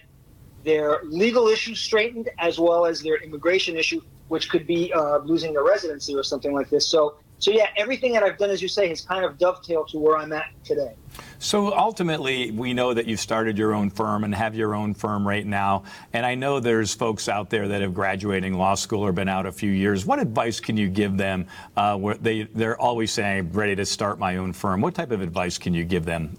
their 0.63 1.00
legal 1.04 1.48
issue 1.48 1.75
straightened 1.75 2.30
as 2.38 2.60
well 2.60 2.86
as 2.86 3.01
their 3.01 3.18
immigration 3.18 3.77
issue, 3.77 4.01
which 4.27 4.50
could 4.50 4.68
be 4.68 4.92
uh, 4.94 5.19
losing 5.19 5.54
their 5.54 5.63
residency 5.63 6.16
or 6.16 6.24
something 6.24 6.54
like 6.54 6.69
this. 6.69 6.88
So 6.88 7.16
so 7.39 7.51
yeah, 7.51 7.68
everything 7.77 8.12
that 8.13 8.24
I've 8.24 8.38
done, 8.38 8.50
as 8.50 8.62
you 8.62 8.68
say, 8.68 8.89
has 8.89 9.01
kind 9.01 9.24
of 9.24 9.38
dovetailed 9.38 9.88
to 9.89 9.97
where 9.97 10.18
I'm 10.18 10.33
at 10.33 10.51
today. 10.65 10.94
So 11.39 11.74
ultimately, 11.74 12.51
we 12.51 12.74
know 12.74 12.94
that 12.94 13.07
you've 13.07 13.21
started 13.21 13.57
your 13.57 13.74
own 13.74 13.89
firm 13.89 14.25
and 14.25 14.36
have 14.36 14.56
your 14.56 14.75
own 14.75 14.94
firm 14.94 15.25
right 15.25 15.45
now. 15.45 15.83
And 16.12 16.25
I 16.25 16.36
know 16.36 16.59
there's 16.59 16.94
folks 16.94 17.30
out 17.30 17.50
there 17.50 17.69
that 17.69 17.81
have 17.81 17.94
graduating 17.94 18.56
law 18.56 18.75
school 18.75 19.06
or 19.06 19.13
been 19.13 19.30
out 19.30 19.45
a 19.45 19.51
few 19.53 19.71
years. 19.71 20.06
What 20.06 20.19
advice 20.19 20.59
can 20.59 20.75
you 20.75 20.90
give 20.90 21.16
them? 21.16 21.47
Uh, 21.78 21.97
where 21.97 22.16
they 22.16 22.44
they're 22.44 22.80
always 22.80 23.11
saying, 23.11 23.54
"Ready 23.54 23.75
to 23.78 23.85
start 23.85 24.19
my 24.19 24.35
own 24.35 24.52
firm." 24.52 24.81
What 24.81 24.94
type 24.94 25.11
of 25.11 25.21
advice 25.21 25.57
can 25.57 25.73
you 25.73 25.85
give 25.85 26.04
them? 26.04 26.37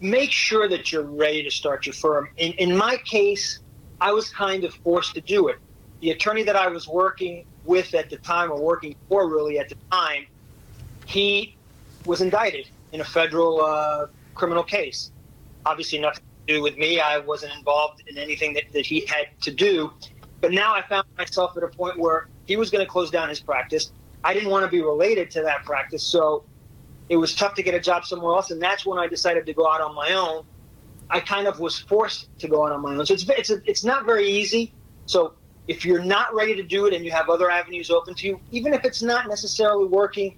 Make 0.00 0.32
sure 0.32 0.68
that 0.68 0.90
you're 0.90 1.02
ready 1.04 1.44
to 1.44 1.50
start 1.50 1.86
your 1.86 1.92
firm. 1.92 2.28
In 2.38 2.52
in 2.54 2.76
my 2.76 2.96
case, 3.04 3.60
I 4.00 4.10
was 4.10 4.30
kind 4.30 4.64
of 4.64 4.74
forced 4.74 5.14
to 5.14 5.20
do 5.20 5.46
it. 5.46 5.58
The 6.02 6.10
attorney 6.10 6.42
that 6.42 6.56
I 6.56 6.66
was 6.66 6.86
working 6.88 7.46
with 7.64 7.94
at 7.94 8.10
the 8.10 8.16
time, 8.16 8.50
or 8.50 8.60
working 8.60 8.96
for 9.08 9.30
really 9.30 9.58
at 9.58 9.68
the 9.68 9.76
time, 9.90 10.26
he 11.06 11.56
was 12.04 12.20
indicted 12.20 12.68
in 12.90 13.00
a 13.00 13.04
federal 13.04 13.60
uh, 13.60 14.08
criminal 14.34 14.64
case. 14.64 15.12
Obviously, 15.64 16.00
nothing 16.00 16.24
to 16.46 16.54
do 16.54 16.62
with 16.62 16.76
me. 16.76 17.00
I 17.00 17.18
wasn't 17.18 17.52
involved 17.56 18.02
in 18.08 18.18
anything 18.18 18.52
that, 18.54 18.64
that 18.72 18.84
he 18.84 19.06
had 19.06 19.28
to 19.42 19.52
do. 19.52 19.92
But 20.40 20.50
now 20.50 20.74
I 20.74 20.82
found 20.82 21.06
myself 21.16 21.56
at 21.56 21.62
a 21.62 21.68
point 21.68 21.96
where 21.98 22.26
he 22.46 22.56
was 22.56 22.68
going 22.68 22.84
to 22.84 22.90
close 22.90 23.10
down 23.10 23.28
his 23.28 23.38
practice. 23.38 23.92
I 24.24 24.34
didn't 24.34 24.50
want 24.50 24.64
to 24.64 24.70
be 24.70 24.82
related 24.82 25.30
to 25.32 25.42
that 25.42 25.64
practice. 25.64 26.02
So 26.02 26.44
it 27.08 27.16
was 27.16 27.34
tough 27.36 27.54
to 27.54 27.62
get 27.62 27.74
a 27.74 27.80
job 27.80 28.04
somewhere 28.04 28.34
else. 28.34 28.50
And 28.50 28.60
that's 28.60 28.84
when 28.84 28.98
I 28.98 29.06
decided 29.06 29.46
to 29.46 29.52
go 29.52 29.70
out 29.70 29.80
on 29.80 29.94
my 29.94 30.12
own. 30.14 30.44
I 31.10 31.20
kind 31.20 31.46
of 31.46 31.60
was 31.60 31.78
forced 31.78 32.36
to 32.40 32.48
go 32.48 32.66
out 32.66 32.72
on 32.72 32.80
my 32.82 32.96
own. 32.96 33.06
So 33.06 33.14
it's, 33.14 33.28
it's, 33.28 33.50
a, 33.50 33.60
it's 33.66 33.84
not 33.84 34.04
very 34.04 34.28
easy. 34.28 34.72
So 35.06 35.34
if 35.72 35.86
you're 35.86 36.04
not 36.04 36.34
ready 36.34 36.54
to 36.54 36.62
do 36.62 36.84
it 36.86 36.92
and 36.92 37.02
you 37.02 37.10
have 37.10 37.30
other 37.30 37.50
avenues 37.50 37.90
open 37.90 38.14
to 38.14 38.26
you, 38.28 38.40
even 38.50 38.74
if 38.74 38.84
it's 38.84 39.02
not 39.02 39.26
necessarily 39.26 39.86
working 39.86 40.36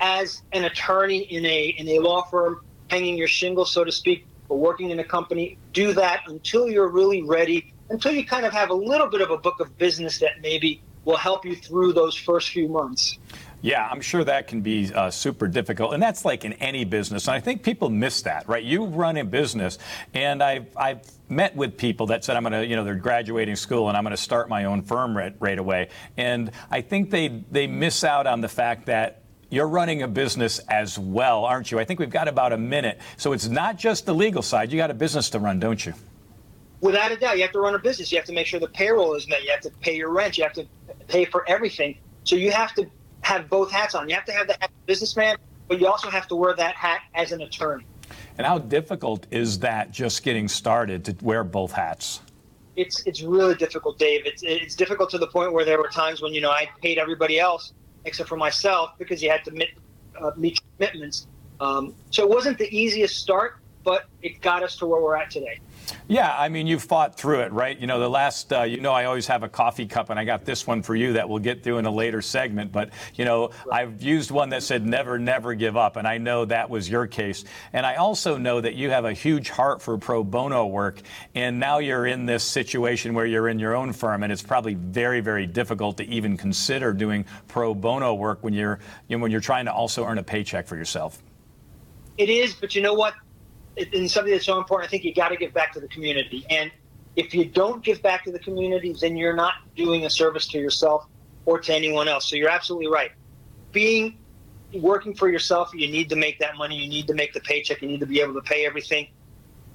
as 0.00 0.42
an 0.52 0.64
attorney 0.64 1.20
in 1.20 1.44
a 1.44 1.74
in 1.76 1.86
a 1.88 1.98
law 1.98 2.22
firm, 2.22 2.62
hanging 2.88 3.18
your 3.18 3.28
shingle, 3.28 3.66
so 3.66 3.84
to 3.84 3.92
speak, 3.92 4.26
or 4.48 4.58
working 4.58 4.88
in 4.88 4.98
a 4.98 5.04
company, 5.04 5.58
do 5.74 5.92
that 5.92 6.22
until 6.26 6.66
you're 6.66 6.88
really 6.88 7.22
ready, 7.22 7.74
until 7.90 8.10
you 8.10 8.24
kind 8.24 8.46
of 8.46 8.54
have 8.54 8.70
a 8.70 8.74
little 8.74 9.06
bit 9.06 9.20
of 9.20 9.30
a 9.30 9.36
book 9.36 9.60
of 9.60 9.76
business 9.76 10.18
that 10.18 10.40
maybe 10.40 10.82
will 11.04 11.18
help 11.18 11.44
you 11.44 11.54
through 11.54 11.92
those 11.92 12.16
first 12.16 12.48
few 12.48 12.66
months. 12.66 13.18
Yeah, 13.62 13.86
I'm 13.86 14.00
sure 14.00 14.24
that 14.24 14.48
can 14.48 14.62
be 14.62 14.92
uh, 14.92 15.10
super 15.10 15.46
difficult, 15.46 15.92
and 15.92 16.02
that's 16.02 16.24
like 16.24 16.44
in 16.44 16.54
any 16.54 16.84
business. 16.84 17.28
And 17.28 17.34
I 17.34 17.40
think 17.40 17.62
people 17.62 17.90
miss 17.90 18.22
that, 18.22 18.48
right? 18.48 18.64
You 18.64 18.86
run 18.86 19.18
a 19.18 19.24
business, 19.24 19.78
and 20.14 20.42
I've 20.42 20.74
I've 20.76 21.02
met 21.30 21.54
with 21.54 21.76
people 21.76 22.06
that 22.06 22.24
said 22.24 22.36
I'm 22.36 22.42
going 22.42 22.52
to, 22.52 22.66
you 22.66 22.76
know, 22.76 22.84
they're 22.84 22.94
graduating 22.96 23.56
school 23.56 23.88
and 23.88 23.96
I'm 23.96 24.02
going 24.02 24.16
to 24.16 24.22
start 24.22 24.48
my 24.48 24.64
own 24.64 24.82
firm 24.82 25.16
right, 25.16 25.34
right 25.38 25.58
away. 25.58 25.90
And 26.16 26.50
I 26.70 26.80
think 26.80 27.10
they 27.10 27.28
they 27.50 27.66
miss 27.66 28.02
out 28.04 28.26
on 28.26 28.40
the 28.40 28.48
fact 28.48 28.86
that 28.86 29.22
you're 29.48 29.68
running 29.68 30.02
a 30.02 30.08
business 30.08 30.58
as 30.68 30.98
well, 30.98 31.44
aren't 31.44 31.70
you? 31.70 31.78
I 31.78 31.84
think 31.84 32.00
we've 32.00 32.10
got 32.10 32.28
about 32.28 32.52
a 32.52 32.58
minute. 32.58 33.00
So 33.16 33.32
it's 33.32 33.48
not 33.48 33.78
just 33.78 34.06
the 34.06 34.14
legal 34.14 34.42
side. 34.42 34.72
You 34.72 34.78
got 34.78 34.90
a 34.90 34.94
business 34.94 35.30
to 35.30 35.38
run, 35.38 35.58
don't 35.58 35.84
you? 35.84 35.94
Without 36.80 37.12
a 37.12 37.16
doubt, 37.16 37.36
you 37.36 37.42
have 37.42 37.52
to 37.52 37.60
run 37.60 37.74
a 37.74 37.78
business. 37.78 38.10
You 38.10 38.18
have 38.18 38.26
to 38.26 38.32
make 38.32 38.46
sure 38.46 38.58
the 38.58 38.68
payroll 38.68 39.14
is 39.14 39.28
met. 39.28 39.42
You 39.42 39.50
have 39.50 39.60
to 39.60 39.70
pay 39.80 39.96
your 39.96 40.10
rent. 40.10 40.38
You 40.38 40.44
have 40.44 40.52
to 40.54 40.66
pay 41.08 41.24
for 41.24 41.48
everything. 41.48 41.98
So 42.24 42.36
you 42.36 42.52
have 42.52 42.74
to 42.74 42.86
have 43.30 43.48
both 43.48 43.70
hats 43.70 43.94
on. 43.94 44.08
You 44.08 44.14
have 44.14 44.24
to 44.26 44.32
have 44.32 44.46
the 44.46 44.56
hat 44.60 44.70
businessman, 44.86 45.36
but 45.68 45.80
you 45.80 45.86
also 45.86 46.10
have 46.10 46.26
to 46.28 46.36
wear 46.36 46.54
that 46.56 46.74
hat 46.74 47.02
as 47.14 47.32
an 47.32 47.42
attorney. 47.42 47.86
And 48.38 48.46
how 48.46 48.58
difficult 48.58 49.26
is 49.30 49.58
that 49.60 49.92
just 49.92 50.22
getting 50.22 50.48
started 50.48 51.04
to 51.04 51.16
wear 51.24 51.44
both 51.44 51.72
hats? 51.72 52.20
it's 52.76 53.04
it's 53.06 53.22
really 53.22 53.54
difficult, 53.54 53.98
Dave. 53.98 54.22
It's 54.24 54.42
it's 54.42 54.74
difficult 54.74 55.10
to 55.10 55.18
the 55.18 55.26
point 55.26 55.52
where 55.52 55.64
there 55.64 55.78
were 55.78 55.88
times 55.88 56.22
when 56.22 56.32
you 56.32 56.40
know 56.40 56.50
I 56.50 56.68
paid 56.82 56.98
everybody 56.98 57.38
else 57.38 57.72
except 58.04 58.28
for 58.28 58.36
myself 58.36 58.92
because 58.98 59.22
you 59.22 59.30
had 59.30 59.44
to 59.44 59.50
meet, 59.50 59.74
uh, 60.18 60.30
meet 60.36 60.58
commitments. 60.78 61.26
Um, 61.60 61.94
so 62.10 62.22
it 62.22 62.30
wasn't 62.30 62.56
the 62.56 62.74
easiest 62.74 63.18
start, 63.18 63.59
but 63.84 64.06
it 64.22 64.40
got 64.40 64.62
us 64.62 64.76
to 64.76 64.86
where 64.86 65.00
we're 65.00 65.16
at 65.16 65.30
today. 65.30 65.60
Yeah, 66.08 66.34
I 66.36 66.48
mean, 66.48 66.66
you've 66.66 66.82
fought 66.82 67.16
through 67.16 67.40
it, 67.40 67.52
right? 67.52 67.78
You 67.78 67.86
know, 67.86 67.98
the 67.98 68.08
last, 68.08 68.52
uh, 68.52 68.62
you 68.62 68.80
know, 68.80 68.92
I 68.92 69.04
always 69.04 69.26
have 69.26 69.42
a 69.42 69.48
coffee 69.48 69.86
cup, 69.86 70.10
and 70.10 70.18
I 70.18 70.24
got 70.24 70.44
this 70.44 70.66
one 70.66 70.82
for 70.82 70.94
you 70.94 71.12
that 71.14 71.28
we'll 71.28 71.38
get 71.38 71.62
through 71.62 71.78
in 71.78 71.86
a 71.86 71.90
later 71.90 72.20
segment. 72.20 72.70
But, 72.70 72.90
you 73.14 73.24
know, 73.24 73.50
right. 73.66 73.82
I've 73.82 74.02
used 74.02 74.30
one 74.30 74.50
that 74.50 74.62
said 74.62 74.86
never, 74.86 75.18
never 75.18 75.54
give 75.54 75.76
up, 75.76 75.96
and 75.96 76.06
I 76.06 76.18
know 76.18 76.44
that 76.44 76.68
was 76.68 76.88
your 76.88 77.06
case. 77.06 77.44
And 77.72 77.86
I 77.86 77.96
also 77.96 78.36
know 78.36 78.60
that 78.60 78.74
you 78.74 78.90
have 78.90 79.04
a 79.04 79.12
huge 79.12 79.50
heart 79.50 79.80
for 79.80 79.96
pro 79.98 80.22
bono 80.22 80.66
work, 80.66 81.00
and 81.34 81.58
now 81.58 81.78
you're 81.78 82.06
in 82.06 82.26
this 82.26 82.44
situation 82.44 83.14
where 83.14 83.26
you're 83.26 83.48
in 83.48 83.58
your 83.58 83.74
own 83.74 83.92
firm, 83.92 84.22
and 84.22 84.32
it's 84.32 84.42
probably 84.42 84.74
very, 84.74 85.20
very 85.20 85.46
difficult 85.46 85.96
to 85.96 86.04
even 86.04 86.36
consider 86.36 86.92
doing 86.92 87.24
pro 87.48 87.74
bono 87.74 88.14
work 88.14 88.42
when 88.42 88.52
you're, 88.52 88.80
you 89.08 89.16
know, 89.16 89.22
when 89.22 89.30
you're 89.30 89.40
trying 89.40 89.64
to 89.64 89.72
also 89.72 90.04
earn 90.04 90.18
a 90.18 90.22
paycheck 90.22 90.66
for 90.66 90.76
yourself. 90.76 91.22
It 92.18 92.28
is, 92.28 92.54
but 92.54 92.74
you 92.74 92.82
know 92.82 92.94
what? 92.94 93.14
And 93.92 94.10
something 94.10 94.32
that's 94.32 94.46
so 94.46 94.58
important, 94.58 94.88
I 94.88 94.90
think 94.90 95.04
you 95.04 95.14
got 95.14 95.28
to 95.28 95.36
give 95.36 95.52
back 95.52 95.72
to 95.74 95.80
the 95.80 95.88
community. 95.88 96.46
And 96.50 96.70
if 97.16 97.34
you 97.34 97.44
don't 97.44 97.82
give 97.84 98.02
back 98.02 98.24
to 98.24 98.32
the 98.32 98.38
community, 98.38 98.94
then 99.00 99.16
you're 99.16 99.34
not 99.34 99.54
doing 99.76 100.04
a 100.04 100.10
service 100.10 100.46
to 100.48 100.58
yourself 100.58 101.06
or 101.46 101.58
to 101.60 101.74
anyone 101.74 102.08
else. 102.08 102.28
So 102.28 102.36
you're 102.36 102.50
absolutely 102.50 102.88
right. 102.88 103.10
Being 103.72 104.18
working 104.74 105.14
for 105.14 105.28
yourself, 105.28 105.70
you 105.74 105.90
need 105.90 106.08
to 106.10 106.16
make 106.16 106.38
that 106.38 106.56
money, 106.56 106.76
you 106.76 106.88
need 106.88 107.06
to 107.08 107.14
make 107.14 107.32
the 107.32 107.40
paycheck, 107.40 107.82
you 107.82 107.88
need 107.88 108.00
to 108.00 108.06
be 108.06 108.20
able 108.20 108.34
to 108.34 108.42
pay 108.42 108.66
everything. 108.66 109.08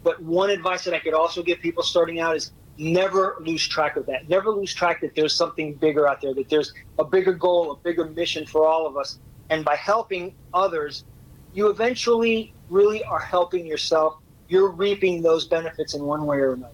But 0.03 0.21
one 0.21 0.49
advice 0.49 0.83
that 0.85 0.93
I 0.93 0.99
could 0.99 1.13
also 1.13 1.43
give 1.43 1.59
people 1.59 1.83
starting 1.83 2.19
out 2.19 2.35
is 2.35 2.51
never 2.77 3.37
lose 3.39 3.67
track 3.67 3.97
of 3.97 4.05
that. 4.05 4.29
Never 4.29 4.51
lose 4.51 4.73
track 4.73 5.01
that 5.01 5.15
there's 5.15 5.33
something 5.33 5.73
bigger 5.73 6.07
out 6.07 6.21
there, 6.21 6.33
that 6.33 6.49
there's 6.49 6.73
a 6.99 7.03
bigger 7.03 7.33
goal, 7.33 7.71
a 7.71 7.77
bigger 7.77 8.05
mission 8.05 8.45
for 8.45 8.67
all 8.67 8.85
of 8.85 8.97
us. 8.97 9.19
And 9.49 9.65
by 9.65 9.75
helping 9.75 10.35
others, 10.53 11.05
you 11.55 11.69
eventually 11.69 12.53
really 12.69 13.03
are 13.05 13.19
helping 13.19 13.65
yourself. 13.65 14.17
You're 14.49 14.71
reaping 14.71 15.21
those 15.21 15.47
benefits 15.47 15.95
in 15.95 16.03
one 16.03 16.25
way 16.25 16.37
or 16.37 16.53
another. 16.53 16.73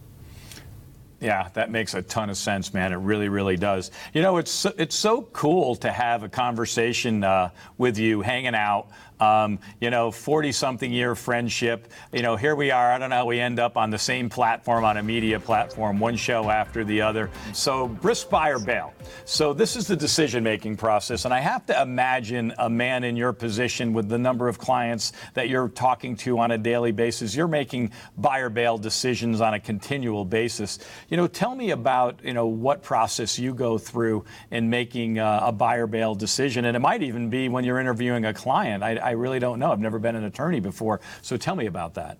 Yeah, 1.21 1.49
that 1.53 1.69
makes 1.69 1.93
a 1.93 2.01
ton 2.01 2.31
of 2.31 2.37
sense, 2.37 2.73
man. 2.73 2.91
It 2.91 2.95
really, 2.95 3.29
really 3.29 3.55
does. 3.55 3.91
You 4.11 4.23
know, 4.23 4.37
it's 4.37 4.65
it's 4.65 4.95
so 4.95 5.21
cool 5.33 5.75
to 5.75 5.91
have 5.91 6.23
a 6.23 6.29
conversation 6.29 7.23
uh, 7.23 7.51
with 7.77 7.99
you, 7.99 8.21
hanging 8.21 8.55
out. 8.55 8.87
Um, 9.21 9.59
you 9.79 9.89
know, 9.89 10.11
40 10.11 10.51
something 10.51 10.91
year 10.91 11.15
friendship. 11.15 11.87
You 12.11 12.23
know, 12.23 12.35
here 12.35 12.55
we 12.55 12.71
are. 12.71 12.91
I 12.91 12.97
don't 12.97 13.11
know 13.11 13.17
how 13.17 13.25
we 13.25 13.39
end 13.39 13.59
up 13.59 13.77
on 13.77 13.89
the 13.91 13.97
same 13.97 14.29
platform, 14.29 14.83
on 14.83 14.97
a 14.97 15.03
media 15.03 15.39
platform, 15.39 15.99
one 15.99 16.15
show 16.15 16.49
after 16.49 16.83
the 16.83 17.01
other. 17.01 17.29
So, 17.53 17.87
brisk 17.87 18.29
buy 18.29 18.49
or 18.49 18.59
bail. 18.59 18.93
So, 19.25 19.53
this 19.53 19.75
is 19.75 19.87
the 19.87 19.95
decision 19.95 20.43
making 20.43 20.77
process. 20.77 21.25
And 21.25 21.33
I 21.33 21.39
have 21.39 21.65
to 21.67 21.81
imagine 21.81 22.53
a 22.57 22.69
man 22.69 23.03
in 23.03 23.15
your 23.15 23.31
position 23.31 23.93
with 23.93 24.09
the 24.09 24.17
number 24.17 24.47
of 24.47 24.57
clients 24.57 25.13
that 25.35 25.49
you're 25.49 25.69
talking 25.69 26.15
to 26.17 26.39
on 26.39 26.51
a 26.51 26.57
daily 26.57 26.91
basis, 26.91 27.35
you're 27.35 27.47
making 27.47 27.91
buy 28.17 28.39
or 28.39 28.49
bail 28.49 28.77
decisions 28.77 29.39
on 29.41 29.53
a 29.53 29.59
continual 29.59 30.25
basis. 30.25 30.79
You 31.09 31.17
know, 31.17 31.27
tell 31.27 31.55
me 31.55 31.71
about, 31.71 32.23
you 32.23 32.33
know, 32.33 32.47
what 32.47 32.81
process 32.81 33.37
you 33.37 33.53
go 33.53 33.77
through 33.77 34.25
in 34.49 34.69
making 34.69 35.19
uh, 35.19 35.41
a 35.43 35.51
buy 35.51 35.75
or 35.75 35.87
bail 35.87 36.15
decision. 36.15 36.65
And 36.65 36.75
it 36.75 36.79
might 36.79 37.03
even 37.03 37.29
be 37.29 37.49
when 37.49 37.63
you're 37.63 37.79
interviewing 37.79 38.25
a 38.25 38.33
client. 38.33 38.83
I, 38.83 38.95
I 38.95 39.10
I 39.11 39.13
really 39.13 39.39
don't 39.39 39.59
know. 39.59 39.73
I've 39.73 39.79
never 39.81 39.99
been 39.99 40.15
an 40.15 40.23
attorney 40.23 40.61
before. 40.61 41.01
So 41.21 41.35
tell 41.35 41.57
me 41.57 41.65
about 41.65 41.95
that. 41.95 42.17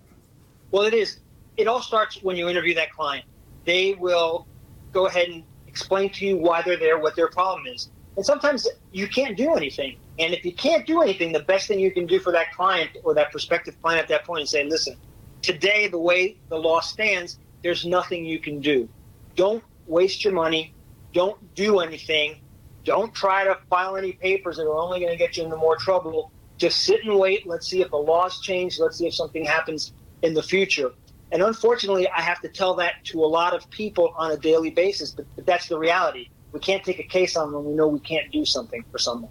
Well, 0.72 0.82
it 0.82 0.92
is. 0.92 1.20
It 1.56 1.66
all 1.66 1.80
starts 1.80 2.22
when 2.22 2.36
you 2.36 2.50
interview 2.50 2.74
that 2.74 2.92
client. 2.92 3.24
They 3.64 3.94
will 3.94 4.46
go 4.92 5.06
ahead 5.06 5.28
and 5.30 5.42
explain 5.66 6.10
to 6.10 6.26
you 6.26 6.36
why 6.36 6.60
they're 6.60 6.76
there, 6.76 6.98
what 6.98 7.16
their 7.16 7.28
problem 7.28 7.66
is. 7.66 7.88
And 8.16 8.26
sometimes 8.26 8.68
you 8.92 9.08
can't 9.08 9.38
do 9.38 9.54
anything. 9.54 9.96
And 10.18 10.34
if 10.34 10.44
you 10.44 10.52
can't 10.52 10.86
do 10.86 11.00
anything, 11.00 11.32
the 11.32 11.40
best 11.40 11.66
thing 11.66 11.78
you 11.78 11.92
can 11.92 12.04
do 12.04 12.20
for 12.20 12.30
that 12.32 12.52
client 12.52 12.90
or 13.04 13.14
that 13.14 13.30
prospective 13.30 13.80
client 13.80 14.02
at 14.02 14.08
that 14.08 14.26
point 14.26 14.42
is 14.42 14.50
say, 14.50 14.64
listen, 14.64 14.98
today, 15.40 15.88
the 15.88 15.98
way 15.98 16.36
the 16.50 16.58
law 16.58 16.80
stands, 16.80 17.38
there's 17.62 17.86
nothing 17.86 18.26
you 18.26 18.38
can 18.38 18.60
do. 18.60 18.86
Don't 19.34 19.64
waste 19.86 20.24
your 20.24 20.34
money. 20.34 20.74
Don't 21.14 21.54
do 21.54 21.78
anything. 21.78 22.36
Don't 22.84 23.14
try 23.14 23.44
to 23.44 23.56
file 23.70 23.96
any 23.96 24.12
papers 24.12 24.58
that 24.58 24.64
are 24.64 24.76
only 24.76 25.00
going 25.00 25.12
to 25.12 25.16
get 25.16 25.38
you 25.38 25.44
into 25.44 25.56
more 25.56 25.76
trouble 25.76 26.30
just 26.62 26.82
sit 26.82 27.04
and 27.04 27.18
wait. 27.18 27.46
Let's 27.46 27.66
see 27.66 27.82
if 27.82 27.90
the 27.90 27.96
laws 27.96 28.40
change. 28.40 28.78
Let's 28.78 28.96
see 28.96 29.06
if 29.06 29.14
something 29.14 29.44
happens 29.44 29.92
in 30.22 30.32
the 30.32 30.42
future. 30.42 30.92
And 31.32 31.42
unfortunately, 31.42 32.08
I 32.08 32.22
have 32.22 32.40
to 32.42 32.48
tell 32.48 32.74
that 32.76 33.04
to 33.06 33.24
a 33.24 33.26
lot 33.26 33.52
of 33.52 33.68
people 33.70 34.14
on 34.16 34.30
a 34.30 34.36
daily 34.36 34.70
basis, 34.70 35.10
but, 35.10 35.26
but 35.34 35.44
that's 35.44 35.66
the 35.66 35.78
reality. 35.78 36.28
We 36.52 36.60
can't 36.60 36.84
take 36.84 37.00
a 37.00 37.08
case 37.18 37.36
on 37.36 37.52
when 37.52 37.64
we 37.64 37.72
know 37.72 37.88
we 37.88 37.98
can't 37.98 38.30
do 38.30 38.44
something 38.44 38.84
for 38.92 38.98
someone. 38.98 39.30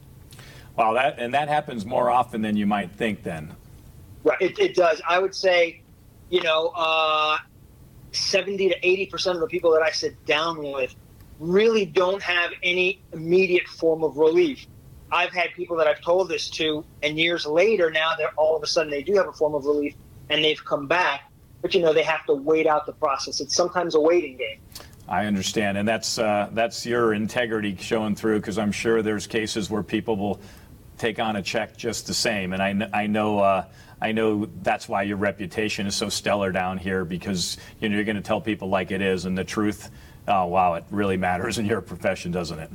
Wow, 0.76 0.94
that 0.94 1.20
and 1.20 1.34
that 1.34 1.48
happens 1.48 1.86
more 1.86 2.10
often 2.10 2.42
than 2.42 2.58
you 2.58 2.66
might 2.66 2.92
think. 2.92 3.24
Then, 3.24 3.56
right? 4.24 4.42
It, 4.42 4.58
it 4.60 4.76
does. 4.76 5.02
I 5.08 5.20
would 5.20 5.36
say, 5.36 5.82
you 6.30 6.42
know, 6.42 6.74
uh, 6.76 7.38
seventy 8.12 8.70
to 8.70 8.76
eighty 8.82 9.06
percent 9.06 9.36
of 9.36 9.42
the 9.42 9.48
people 9.48 9.72
that 9.74 9.84
I 9.84 9.92
sit 9.92 10.26
down 10.26 10.64
with 10.64 10.96
really 11.40 11.86
don't 11.86 12.24
have 12.24 12.52
any 12.64 13.00
immediate 13.14 13.68
form 13.68 14.04
of 14.04 14.18
relief. 14.18 14.66
I've 15.12 15.34
had 15.34 15.54
people 15.56 15.76
that 15.78 15.88
I've 15.88 16.02
told 16.02 16.30
this 16.30 16.50
to, 16.52 16.86
and 17.04 17.18
years 17.18 17.46
later, 17.46 17.92
now 17.92 18.12
they're 18.18 18.34
all 18.38 18.56
of 18.56 18.64
a 18.64 18.68
sudden 18.68 18.90
they 18.90 19.04
do 19.04 19.14
have 19.16 19.28
a 19.28 19.34
form 19.34 19.54
of 19.54 19.66
relief, 19.66 19.96
and 20.30 20.44
they've 20.44 20.64
come 20.64 20.88
back. 20.88 21.32
But 21.62 21.76
you 21.76 21.82
know, 21.82 21.94
they 21.94 22.04
have 22.04 22.26
to 22.26 22.34
wait 22.34 22.66
out 22.66 22.86
the 22.86 22.94
process. 22.94 23.42
It's 23.42 23.56
sometimes 23.56 23.96
a 23.96 24.00
waiting 24.00 24.38
game. 24.38 24.60
I 25.08 25.26
understand, 25.26 25.78
and 25.78 25.88
that's 25.88 26.18
uh, 26.18 26.50
that's 26.54 26.86
your 26.86 27.14
integrity 27.14 27.76
showing 27.76 28.16
through 28.16 28.40
because 28.40 28.58
I'm 28.58 28.72
sure 28.72 29.02
there's 29.02 29.28
cases 29.28 29.70
where 29.70 29.84
people 29.84 30.16
will 30.16 30.40
take 30.98 31.20
on 31.20 31.36
a 31.36 31.42
check 31.42 31.76
just 31.76 32.08
the 32.08 32.14
same, 32.14 32.54
and 32.54 32.62
I, 32.62 32.90
I 33.02 33.08
know. 33.08 33.40
Uh, 33.40 33.66
I 34.04 34.14
know 34.14 34.50
that's 34.64 34.90
why 34.90 35.04
your 35.04 35.18
reputation 35.18 35.86
is 35.86 35.96
so 35.96 36.10
stellar 36.10 36.52
down 36.52 36.80
here 36.80 37.06
because 37.06 37.58
you 37.80 37.88
know 37.88 37.96
you're 37.96 38.06
going 38.06 38.16
to 38.16 38.22
tell 38.24 38.42
people 38.42 38.68
like 38.68 38.90
it 38.90 39.02
is 39.02 39.26
and 39.26 39.38
the 39.38 39.44
truth. 39.44 39.92
Oh 40.28 40.46
wow, 40.46 40.74
it 40.76 40.86
really 40.90 41.18
matters 41.18 41.60
in 41.60 41.66
your 41.66 41.82
profession, 41.82 42.32
doesn't 42.32 42.58
it? 42.58 42.72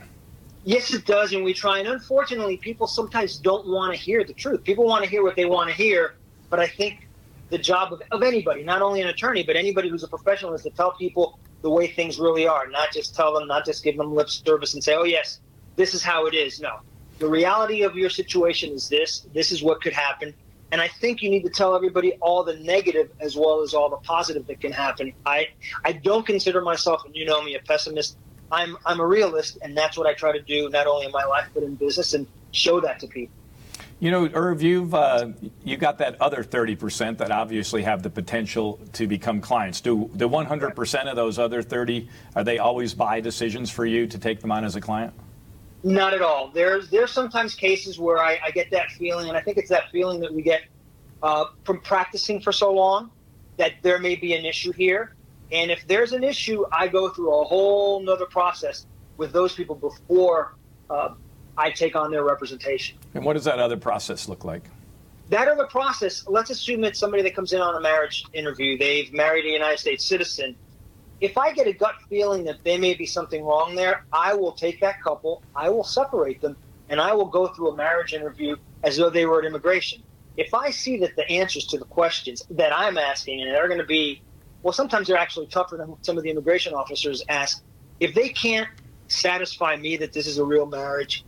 Yes, 0.66 0.92
it 0.92 1.06
does, 1.06 1.32
and 1.32 1.44
we 1.44 1.54
try. 1.54 1.78
And 1.78 1.87
unfortunately, 1.87 2.56
people 2.56 2.88
sometimes 2.88 3.38
don't 3.38 3.68
want 3.68 3.94
to 3.94 3.99
hear 3.99 4.25
the 4.25 4.32
truth. 4.32 4.64
People 4.64 4.85
want 4.85 5.04
to 5.04 5.08
hear 5.08 5.23
what 5.23 5.37
they 5.37 5.44
want 5.44 5.70
to 5.70 5.76
hear, 5.76 6.16
but 6.50 6.58
I 6.58 6.66
think 6.66 7.06
the 7.50 7.58
job 7.58 7.92
of, 7.92 8.02
of 8.11 8.25
anybody, 8.25 8.64
not 8.64 8.82
only 8.82 9.00
an 9.00 9.06
attorney, 9.06 9.44
but 9.44 9.54
anybody 9.54 9.88
who's 9.88 10.02
a 10.02 10.08
professional, 10.08 10.54
is 10.54 10.64
to 10.64 10.70
tell 10.70 10.90
people 10.96 11.38
the 11.62 11.70
way 11.70 11.87
things 11.87 12.18
really 12.18 12.49
are, 12.49 12.66
not 12.66 12.92
just 12.92 13.14
tell 13.14 13.32
them, 13.32 13.46
not 13.46 13.64
just 13.64 13.85
give 13.85 13.96
them 13.96 14.12
lip 14.12 14.28
service 14.28 14.75
and 14.75 14.82
say, 14.82 14.96
oh, 14.96 15.04
yes, 15.04 15.38
this 15.76 15.94
is 15.94 16.02
how 16.02 16.26
it 16.26 16.35
is. 16.35 16.61
No. 16.61 16.80
The 17.20 17.28
reality 17.28 17.82
of 17.82 17.94
your 17.94 18.11
situation 18.11 18.73
is 18.73 18.88
this. 18.88 19.28
This 19.32 19.52
is 19.52 19.62
what 19.62 19.80
could 19.80 19.92
happen. 19.92 20.35
And 20.73 20.80
I 20.80 20.88
think 20.88 21.23
you 21.23 21.30
need 21.30 21.44
to 21.44 21.49
tell 21.49 21.76
everybody 21.76 22.14
all 22.14 22.42
the 22.42 22.56
negative 22.56 23.11
as 23.20 23.37
well 23.37 23.62
as 23.62 23.73
all 23.73 23.88
the 23.88 23.99
positive 23.99 24.49
that 24.49 24.61
can 24.61 24.73
happen. 24.73 25.12
I, 25.25 25.46
I 25.85 25.92
don't 25.92 26.26
consider 26.26 26.61
myself, 26.61 27.04
and 27.04 27.14
you 27.14 27.25
know 27.25 27.40
me, 27.40 27.54
a 27.54 27.61
pessimist. 27.61 28.18
I'm 28.50 28.76
I'm 28.86 29.00
a 29.00 29.06
realist, 29.06 29.58
and 29.62 29.76
that's 29.76 29.96
what 29.96 30.06
I 30.06 30.14
try 30.14 30.32
to 30.32 30.40
do 30.40 30.68
not 30.70 30.86
only 30.86 31.06
in 31.06 31.12
my 31.12 31.24
life 31.24 31.48
but 31.54 31.62
in 31.62 31.74
business, 31.74 32.14
and 32.14 32.26
show 32.52 32.80
that 32.80 33.00
to 33.00 33.06
people. 33.06 33.34
You 33.98 34.10
know, 34.10 34.28
Irv, 34.34 34.62
you've 34.62 34.94
uh, 34.94 35.28
you 35.64 35.78
got 35.78 35.98
that 35.98 36.20
other 36.20 36.44
30% 36.44 37.16
that 37.16 37.30
obviously 37.30 37.82
have 37.82 38.02
the 38.02 38.10
potential 38.10 38.78
to 38.92 39.06
become 39.06 39.40
clients. 39.40 39.80
Do 39.80 40.10
the 40.12 40.28
100% 40.28 41.06
of 41.06 41.16
those 41.16 41.38
other 41.38 41.62
30 41.62 42.06
are 42.34 42.44
they 42.44 42.58
always 42.58 42.92
buy 42.92 43.20
decisions 43.20 43.70
for 43.70 43.86
you 43.86 44.06
to 44.06 44.18
take 44.18 44.40
them 44.40 44.52
on 44.52 44.64
as 44.64 44.76
a 44.76 44.82
client? 44.82 45.14
Not 45.82 46.12
at 46.12 46.20
all. 46.20 46.48
There's 46.48 46.90
there's 46.90 47.10
sometimes 47.10 47.54
cases 47.54 47.98
where 47.98 48.18
I, 48.18 48.38
I 48.44 48.50
get 48.50 48.70
that 48.70 48.90
feeling, 48.90 49.28
and 49.28 49.36
I 49.36 49.40
think 49.40 49.56
it's 49.56 49.70
that 49.70 49.90
feeling 49.90 50.20
that 50.20 50.32
we 50.32 50.42
get 50.42 50.62
uh, 51.22 51.46
from 51.64 51.80
practicing 51.80 52.40
for 52.40 52.52
so 52.52 52.72
long 52.72 53.10
that 53.56 53.72
there 53.80 53.98
may 53.98 54.16
be 54.16 54.34
an 54.34 54.44
issue 54.44 54.72
here. 54.72 55.15
And 55.52 55.70
if 55.70 55.86
there's 55.86 56.12
an 56.12 56.24
issue, 56.24 56.64
I 56.72 56.88
go 56.88 57.08
through 57.10 57.32
a 57.32 57.44
whole 57.44 58.00
nother 58.00 58.26
process 58.26 58.86
with 59.16 59.32
those 59.32 59.54
people 59.54 59.76
before 59.76 60.54
uh, 60.90 61.10
I 61.56 61.70
take 61.70 61.96
on 61.96 62.10
their 62.10 62.24
representation. 62.24 62.98
And 63.14 63.24
what 63.24 63.34
does 63.34 63.44
that 63.44 63.58
other 63.58 63.76
process 63.76 64.28
look 64.28 64.44
like? 64.44 64.64
That 65.30 65.48
other 65.48 65.66
process, 65.66 66.24
let's 66.28 66.50
assume 66.50 66.84
it's 66.84 66.98
somebody 66.98 67.22
that 67.24 67.34
comes 67.34 67.52
in 67.52 67.60
on 67.60 67.74
a 67.74 67.80
marriage 67.80 68.24
interview. 68.32 68.78
They've 68.78 69.12
married 69.12 69.44
a 69.44 69.48
United 69.48 69.78
States 69.78 70.04
citizen. 70.04 70.54
If 71.20 71.38
I 71.38 71.52
get 71.52 71.66
a 71.66 71.72
gut 71.72 71.94
feeling 72.08 72.44
that 72.44 72.62
there 72.62 72.78
may 72.78 72.94
be 72.94 73.06
something 73.06 73.42
wrong 73.42 73.74
there, 73.74 74.04
I 74.12 74.34
will 74.34 74.52
take 74.52 74.80
that 74.80 75.02
couple, 75.02 75.42
I 75.54 75.70
will 75.70 75.82
separate 75.82 76.40
them, 76.42 76.56
and 76.88 77.00
I 77.00 77.14
will 77.14 77.26
go 77.26 77.48
through 77.48 77.70
a 77.70 77.76
marriage 77.76 78.12
interview 78.12 78.56
as 78.82 78.98
though 78.98 79.10
they 79.10 79.26
were 79.26 79.40
at 79.40 79.46
immigration. 79.46 80.02
If 80.36 80.52
I 80.52 80.70
see 80.70 80.98
that 80.98 81.16
the 81.16 81.28
answers 81.28 81.66
to 81.68 81.78
the 81.78 81.86
questions 81.86 82.44
that 82.50 82.76
I'm 82.76 82.98
asking 82.98 83.40
and 83.40 83.50
they're 83.50 83.68
going 83.68 83.80
to 83.80 83.86
be 83.86 84.20
well, 84.66 84.73
sometimes 84.73 85.06
they're 85.06 85.16
actually 85.16 85.46
tougher 85.46 85.76
than 85.76 85.94
some 86.02 86.18
of 86.18 86.25
the 86.25 86.30
immigration 86.30 86.75
officers 86.75 87.23
ask. 87.28 87.62
If 88.00 88.14
they 88.14 88.30
can't 88.30 88.68
satisfy 89.06 89.76
me 89.76 89.96
that 89.99 90.12
this 90.12 90.26
is 90.26 90.38
a 90.38 90.44
real 90.44 90.66
marriage, 90.66 91.25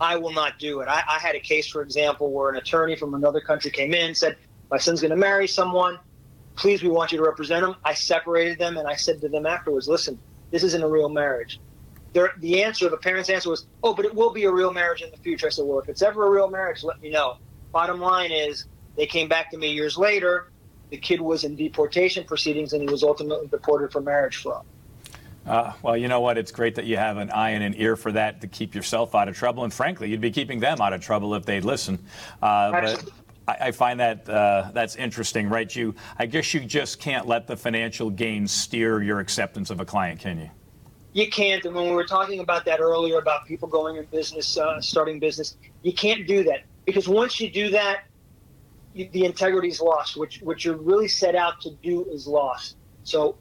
I 0.00 0.16
will 0.16 0.32
not 0.32 0.58
do 0.58 0.80
it. 0.80 0.88
I, 0.88 1.04
I 1.08 1.20
had 1.20 1.36
a 1.36 1.38
case, 1.38 1.68
for 1.68 1.82
example, 1.82 2.32
where 2.32 2.50
an 2.50 2.56
attorney 2.56 2.96
from 2.96 3.14
another 3.14 3.40
country 3.40 3.70
came 3.70 3.94
in, 3.94 4.06
and 4.06 4.16
said, 4.16 4.38
My 4.72 4.78
son's 4.78 5.00
going 5.00 5.12
to 5.12 5.16
marry 5.16 5.46
someone. 5.46 6.00
please, 6.56 6.82
we 6.82 6.88
want 6.88 7.12
you 7.12 7.18
to 7.18 7.22
represent 7.22 7.64
them. 7.64 7.76
I 7.84 7.94
separated 7.94 8.58
them 8.58 8.76
and 8.76 8.88
I 8.88 8.96
said 8.96 9.20
to 9.20 9.28
them 9.28 9.46
afterwards, 9.46 9.86
listen, 9.86 10.18
this 10.50 10.64
isn't 10.64 10.82
a 10.82 10.88
real 10.88 11.08
marriage. 11.08 11.60
The 12.12 12.64
answer, 12.64 12.88
the 12.88 12.96
parents' 12.96 13.30
answer 13.30 13.50
was, 13.50 13.68
oh, 13.84 13.94
but 13.94 14.04
it 14.04 14.12
will 14.12 14.32
be 14.32 14.46
a 14.46 14.52
real 14.52 14.72
marriage 14.72 15.00
in 15.00 15.12
the 15.12 15.16
future. 15.18 15.46
I 15.46 15.50
said, 15.50 15.64
well, 15.64 15.78
if 15.78 15.88
it's 15.88 16.02
ever 16.02 16.26
a 16.26 16.30
real 16.30 16.50
marriage, 16.50 16.82
let 16.82 17.00
me 17.00 17.10
know. 17.10 17.36
Bottom 17.70 18.00
line 18.00 18.32
is, 18.32 18.66
they 18.96 19.06
came 19.06 19.28
back 19.28 19.48
to 19.52 19.58
me 19.58 19.70
years 19.70 19.96
later. 19.96 20.50
The 20.90 20.98
kid 20.98 21.20
was 21.20 21.44
in 21.44 21.56
deportation 21.56 22.24
proceedings 22.24 22.72
and 22.72 22.82
he 22.82 22.88
was 22.88 23.02
ultimately 23.02 23.46
deported 23.46 23.92
for 23.92 24.00
marriage 24.00 24.36
fraud. 24.36 24.64
Uh, 25.46 25.72
well, 25.82 25.96
you 25.96 26.08
know 26.08 26.20
what? 26.20 26.36
It's 26.36 26.52
great 26.52 26.74
that 26.74 26.84
you 26.84 26.96
have 26.96 27.16
an 27.16 27.30
eye 27.30 27.50
and 27.50 27.64
an 27.64 27.74
ear 27.76 27.96
for 27.96 28.12
that 28.12 28.40
to 28.42 28.46
keep 28.46 28.74
yourself 28.74 29.14
out 29.14 29.28
of 29.28 29.36
trouble. 29.36 29.64
And 29.64 29.72
frankly, 29.72 30.10
you'd 30.10 30.20
be 30.20 30.30
keeping 30.30 30.60
them 30.60 30.80
out 30.80 30.92
of 30.92 31.00
trouble 31.00 31.34
if 31.34 31.46
they'd 31.46 31.64
listen. 31.64 31.98
Uh, 32.42 32.70
but 32.70 33.12
I, 33.48 33.56
I, 33.60 33.70
find 33.72 33.98
that 34.00 34.28
uh, 34.28 34.70
that's 34.74 34.96
interesting, 34.96 35.48
right? 35.48 35.74
You, 35.74 35.94
I 36.18 36.26
guess 36.26 36.52
you 36.52 36.60
just 36.60 37.00
can't 37.00 37.26
let 37.26 37.46
the 37.46 37.56
financial 37.56 38.10
gain 38.10 38.46
steer 38.46 39.02
your 39.02 39.18
acceptance 39.18 39.70
of 39.70 39.80
a 39.80 39.84
client, 39.84 40.20
can 40.20 40.38
you? 40.38 40.50
You 41.12 41.28
can't. 41.28 41.64
And 41.64 41.74
when 41.74 41.86
we 41.86 41.92
were 41.92 42.06
talking 42.06 42.40
about 42.40 42.64
that 42.66 42.80
earlier 42.80 43.18
about 43.18 43.46
people 43.46 43.66
going 43.66 43.96
in 43.96 44.04
business, 44.06 44.56
uh, 44.56 44.80
starting 44.80 45.18
business, 45.18 45.56
you 45.82 45.92
can't 45.92 46.26
do 46.26 46.44
that 46.44 46.64
because 46.84 47.08
once 47.08 47.40
you 47.40 47.50
do 47.50 47.70
that, 47.70 48.04
the 48.94 49.24
integrity 49.24 49.68
is 49.68 49.80
lost. 49.80 50.16
Which 50.16 50.40
what 50.42 50.64
you're 50.64 50.76
really 50.76 51.08
set 51.08 51.34
out 51.34 51.60
to 51.62 51.70
do 51.82 52.04
is 52.10 52.26
lost. 52.26 52.76
So 53.04 53.36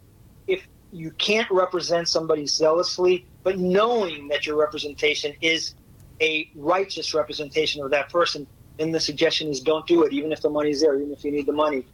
if 0.47 0.67
you 0.91 1.11
can't 1.11 1.49
represent 1.51 2.07
somebody 2.07 2.45
zealously, 2.45 3.25
but 3.43 3.57
knowing 3.57 4.27
that 4.29 4.45
your 4.45 4.57
representation 4.57 5.33
is 5.41 5.75
a 6.21 6.49
righteous 6.55 7.13
representation 7.13 7.83
of 7.83 7.91
that 7.91 8.09
person, 8.09 8.45
then 8.77 8.91
the 8.91 8.99
suggestion 8.99 9.49
is 9.49 9.59
don't 9.59 9.85
do 9.87 10.03
it, 10.03 10.13
even 10.13 10.31
if 10.31 10.41
the 10.41 10.49
money's 10.49 10.81
there, 10.81 10.95
even 10.95 11.11
if 11.11 11.23
you 11.23 11.31
need 11.31 11.45
the 11.45 11.53
money. 11.53 11.85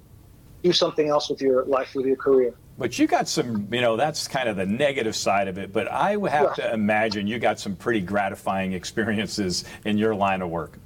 Do 0.63 0.73
something 0.73 1.09
else 1.09 1.29
with 1.29 1.41
your 1.41 1.63
life, 1.65 1.93
with 1.95 2.05
your 2.05 2.15
career. 2.15 2.53
But 2.77 2.99
you 2.99 3.07
got 3.07 3.27
some, 3.27 3.67
you 3.71 3.81
know, 3.81 3.95
that's 3.95 4.27
kind 4.27 4.49
of 4.49 4.57
the 4.57 4.65
negative 4.65 5.15
side 5.15 5.47
of 5.47 5.57
it. 5.57 5.71
But 5.71 5.87
I 5.87 6.17
would 6.17 6.31
have 6.31 6.55
yeah. 6.57 6.65
to 6.65 6.73
imagine 6.73 7.27
you 7.27 7.39
got 7.39 7.59
some 7.59 7.75
pretty 7.75 8.01
gratifying 8.01 8.73
experiences 8.73 9.63
in 9.85 9.97
your 9.97 10.13
line 10.13 10.41
of 10.41 10.49
work. 10.49 10.77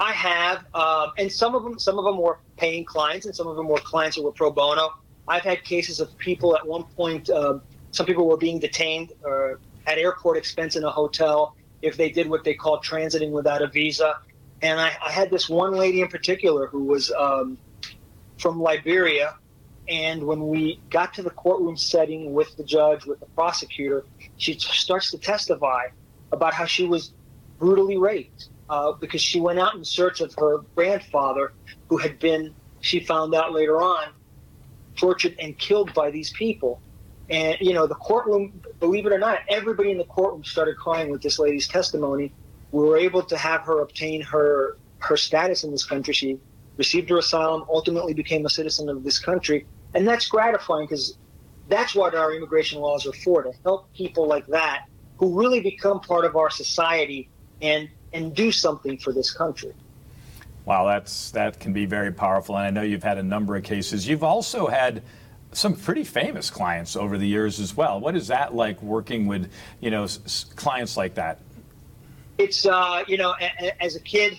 I 0.00 0.12
have, 0.12 0.64
um, 0.74 1.12
and 1.18 1.30
some 1.30 1.54
of 1.54 1.62
them, 1.62 1.78
some 1.78 1.98
of 1.98 2.04
them 2.04 2.18
were 2.18 2.38
paying 2.56 2.84
clients, 2.84 3.26
and 3.26 3.34
some 3.34 3.46
of 3.46 3.56
them 3.56 3.68
were 3.68 3.78
clients 3.78 4.16
that 4.16 4.22
were 4.22 4.32
pro 4.32 4.50
bono. 4.50 4.90
I've 5.28 5.42
had 5.42 5.62
cases 5.64 6.00
of 6.00 6.16
people 6.18 6.56
at 6.56 6.66
one 6.66 6.84
point, 6.84 7.30
uh, 7.30 7.58
some 7.92 8.06
people 8.06 8.26
were 8.26 8.36
being 8.36 8.58
detained 8.58 9.12
or 9.22 9.60
at 9.86 9.98
airport 9.98 10.36
expense 10.36 10.76
in 10.76 10.84
a 10.84 10.90
hotel 10.90 11.56
if 11.80 11.96
they 11.96 12.10
did 12.10 12.28
what 12.28 12.44
they 12.44 12.54
call 12.54 12.80
transiting 12.80 13.30
without 13.30 13.62
a 13.62 13.68
visa. 13.68 14.16
And 14.62 14.80
I, 14.80 14.92
I 15.04 15.12
had 15.12 15.30
this 15.30 15.48
one 15.48 15.72
lady 15.72 16.00
in 16.00 16.08
particular 16.08 16.66
who 16.66 16.84
was 16.84 17.12
um, 17.12 17.56
from 18.38 18.60
Liberia. 18.60 19.36
And 19.88 20.24
when 20.24 20.48
we 20.48 20.80
got 20.90 21.14
to 21.14 21.22
the 21.22 21.30
courtroom 21.30 21.76
setting 21.76 22.32
with 22.32 22.56
the 22.56 22.64
judge, 22.64 23.04
with 23.04 23.20
the 23.20 23.26
prosecutor, 23.26 24.04
she 24.38 24.58
starts 24.58 25.10
to 25.10 25.18
testify 25.18 25.84
about 26.32 26.54
how 26.54 26.64
she 26.64 26.86
was 26.86 27.12
brutally 27.58 27.98
raped 27.98 28.48
uh, 28.68 28.92
because 29.00 29.20
she 29.22 29.40
went 29.40 29.58
out 29.58 29.74
in 29.74 29.84
search 29.84 30.20
of 30.20 30.34
her 30.38 30.58
grandfather, 30.76 31.52
who 31.88 31.98
had 31.98 32.18
been, 32.18 32.54
she 32.80 33.00
found 33.00 33.34
out 33.34 33.52
later 33.52 33.80
on, 33.80 34.08
tortured 34.96 35.34
and 35.38 35.58
killed 35.58 35.92
by 35.94 36.10
these 36.10 36.30
people. 36.32 36.80
And, 37.28 37.56
you 37.60 37.72
know, 37.72 37.86
the 37.86 37.94
courtroom, 37.94 38.62
believe 38.80 39.06
it 39.06 39.12
or 39.12 39.18
not, 39.18 39.38
everybody 39.48 39.90
in 39.90 39.98
the 39.98 40.04
courtroom 40.04 40.44
started 40.44 40.76
crying 40.76 41.10
with 41.10 41.22
this 41.22 41.38
lady's 41.38 41.66
testimony. 41.66 42.32
We 42.70 42.82
were 42.82 42.98
able 42.98 43.22
to 43.22 43.36
have 43.36 43.62
her 43.62 43.80
obtain 43.80 44.20
her, 44.22 44.76
her 44.98 45.16
status 45.16 45.64
in 45.64 45.70
this 45.70 45.84
country. 45.84 46.12
She 46.12 46.38
received 46.76 47.08
her 47.10 47.18
asylum, 47.18 47.64
ultimately 47.72 48.14
became 48.14 48.44
a 48.44 48.50
citizen 48.50 48.88
of 48.88 49.04
this 49.04 49.18
country. 49.18 49.66
And 49.94 50.06
that's 50.06 50.26
gratifying 50.28 50.86
because 50.86 51.16
that's 51.68 51.94
what 51.94 52.14
our 52.14 52.34
immigration 52.34 52.80
laws 52.80 53.06
are 53.06 53.12
for 53.12 53.42
to 53.42 53.52
help 53.64 53.92
people 53.94 54.26
like 54.26 54.46
that 54.48 54.80
who 55.18 55.38
really 55.38 55.60
become 55.60 56.00
part 56.00 56.24
of 56.24 56.36
our 56.36 56.50
society 56.50 57.30
and, 57.62 57.88
and 58.14 58.34
do 58.34 58.50
something 58.50 58.96
for 58.96 59.12
this 59.12 59.30
country. 59.30 59.72
Wow, 60.64 60.86
that's 60.86 61.30
that 61.32 61.60
can 61.60 61.74
be 61.74 61.84
very 61.84 62.10
powerful, 62.12 62.56
and 62.56 62.64
I 62.66 62.70
know 62.70 62.80
you've 62.80 63.02
had 63.02 63.18
a 63.18 63.22
number 63.22 63.54
of 63.56 63.64
cases. 63.64 64.08
You've 64.08 64.24
also 64.24 64.66
had 64.66 65.02
some 65.52 65.74
pretty 65.76 66.04
famous 66.04 66.48
clients 66.48 66.96
over 66.96 67.18
the 67.18 67.26
years 67.26 67.60
as 67.60 67.76
well. 67.76 68.00
What 68.00 68.16
is 68.16 68.28
that 68.28 68.54
like 68.54 68.80
working 68.82 69.26
with 69.26 69.52
you 69.80 69.90
know 69.90 70.04
s- 70.04 70.46
clients 70.56 70.96
like 70.96 71.14
that? 71.16 71.40
It's 72.38 72.64
uh, 72.64 73.04
you 73.06 73.18
know, 73.18 73.34
a- 73.38 73.66
a- 73.66 73.82
as 73.82 73.94
a 73.94 74.00
kid, 74.00 74.38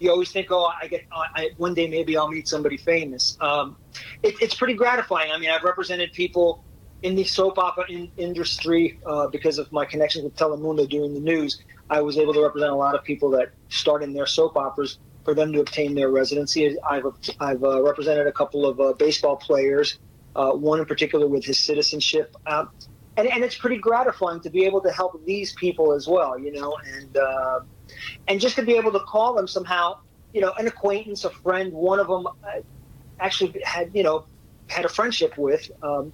you 0.00 0.10
always 0.10 0.30
think, 0.30 0.48
oh, 0.50 0.70
I 0.80 0.86
get 0.86 1.06
I, 1.10 1.50
one 1.56 1.72
day 1.72 1.88
maybe 1.88 2.14
I'll 2.14 2.28
meet 2.28 2.46
somebody 2.46 2.76
famous. 2.76 3.38
Um, 3.40 3.76
it, 4.22 4.34
it's 4.42 4.54
pretty 4.54 4.74
gratifying. 4.74 5.32
I 5.32 5.38
mean, 5.38 5.48
I've 5.50 5.62
represented 5.64 6.12
people 6.12 6.62
in 7.02 7.14
the 7.14 7.24
soap 7.24 7.58
opera 7.58 7.84
in, 7.88 8.10
industry 8.18 8.98
uh, 9.06 9.28
because 9.28 9.56
of 9.58 9.72
my 9.72 9.86
connections 9.86 10.24
with 10.24 10.36
Telemundo 10.36 10.86
doing 10.88 11.14
the 11.14 11.20
news. 11.20 11.62
I 11.90 12.00
was 12.00 12.18
able 12.18 12.32
to 12.34 12.42
represent 12.42 12.72
a 12.72 12.76
lot 12.76 12.94
of 12.94 13.04
people 13.04 13.30
that 13.30 13.50
start 13.68 14.02
in 14.02 14.12
their 14.12 14.26
soap 14.26 14.56
operas 14.56 14.98
for 15.24 15.34
them 15.34 15.52
to 15.52 15.60
obtain 15.60 15.94
their 15.94 16.10
residency. 16.10 16.76
I've, 16.88 17.04
I've 17.40 17.62
uh, 17.62 17.82
represented 17.82 18.26
a 18.26 18.32
couple 18.32 18.66
of 18.66 18.80
uh, 18.80 18.92
baseball 18.94 19.36
players, 19.36 19.98
uh, 20.36 20.52
one 20.52 20.80
in 20.80 20.86
particular 20.86 21.26
with 21.26 21.44
his 21.44 21.58
citizenship. 21.58 22.36
Um, 22.46 22.70
and, 23.16 23.28
and 23.28 23.44
it's 23.44 23.56
pretty 23.56 23.78
gratifying 23.78 24.40
to 24.40 24.50
be 24.50 24.64
able 24.64 24.80
to 24.82 24.90
help 24.90 25.24
these 25.24 25.52
people 25.52 25.92
as 25.92 26.08
well, 26.08 26.38
you 26.38 26.52
know, 26.52 26.76
and, 26.84 27.16
uh, 27.16 27.60
and 28.28 28.40
just 28.40 28.56
to 28.56 28.62
be 28.62 28.72
able 28.76 28.92
to 28.92 29.00
call 29.00 29.34
them 29.34 29.46
somehow, 29.46 29.98
you 30.32 30.40
know, 30.40 30.52
an 30.58 30.66
acquaintance, 30.66 31.24
a 31.24 31.30
friend, 31.30 31.72
one 31.72 32.00
of 32.00 32.08
them 32.08 32.26
uh, 32.26 32.60
actually 33.20 33.60
had, 33.64 33.90
you 33.94 34.02
know, 34.02 34.26
had 34.68 34.84
a 34.84 34.88
friendship 34.88 35.36
with. 35.36 35.70
Um, 35.82 36.12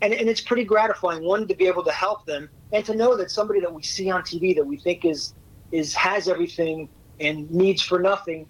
and, 0.00 0.12
and 0.12 0.28
it's 0.28 0.40
pretty 0.40 0.64
gratifying, 0.64 1.24
one, 1.24 1.46
to 1.48 1.54
be 1.54 1.66
able 1.66 1.84
to 1.84 1.92
help 1.92 2.26
them 2.26 2.48
and 2.72 2.84
to 2.84 2.94
know 2.94 3.16
that 3.16 3.30
somebody 3.30 3.60
that 3.60 3.72
we 3.72 3.82
see 3.82 4.10
on 4.10 4.22
TV 4.22 4.54
that 4.56 4.64
we 4.64 4.76
think 4.76 5.04
is, 5.04 5.34
is 5.72 5.94
has 5.94 6.28
everything 6.28 6.88
and 7.20 7.50
needs 7.50 7.82
for 7.82 7.98
nothing 7.98 8.46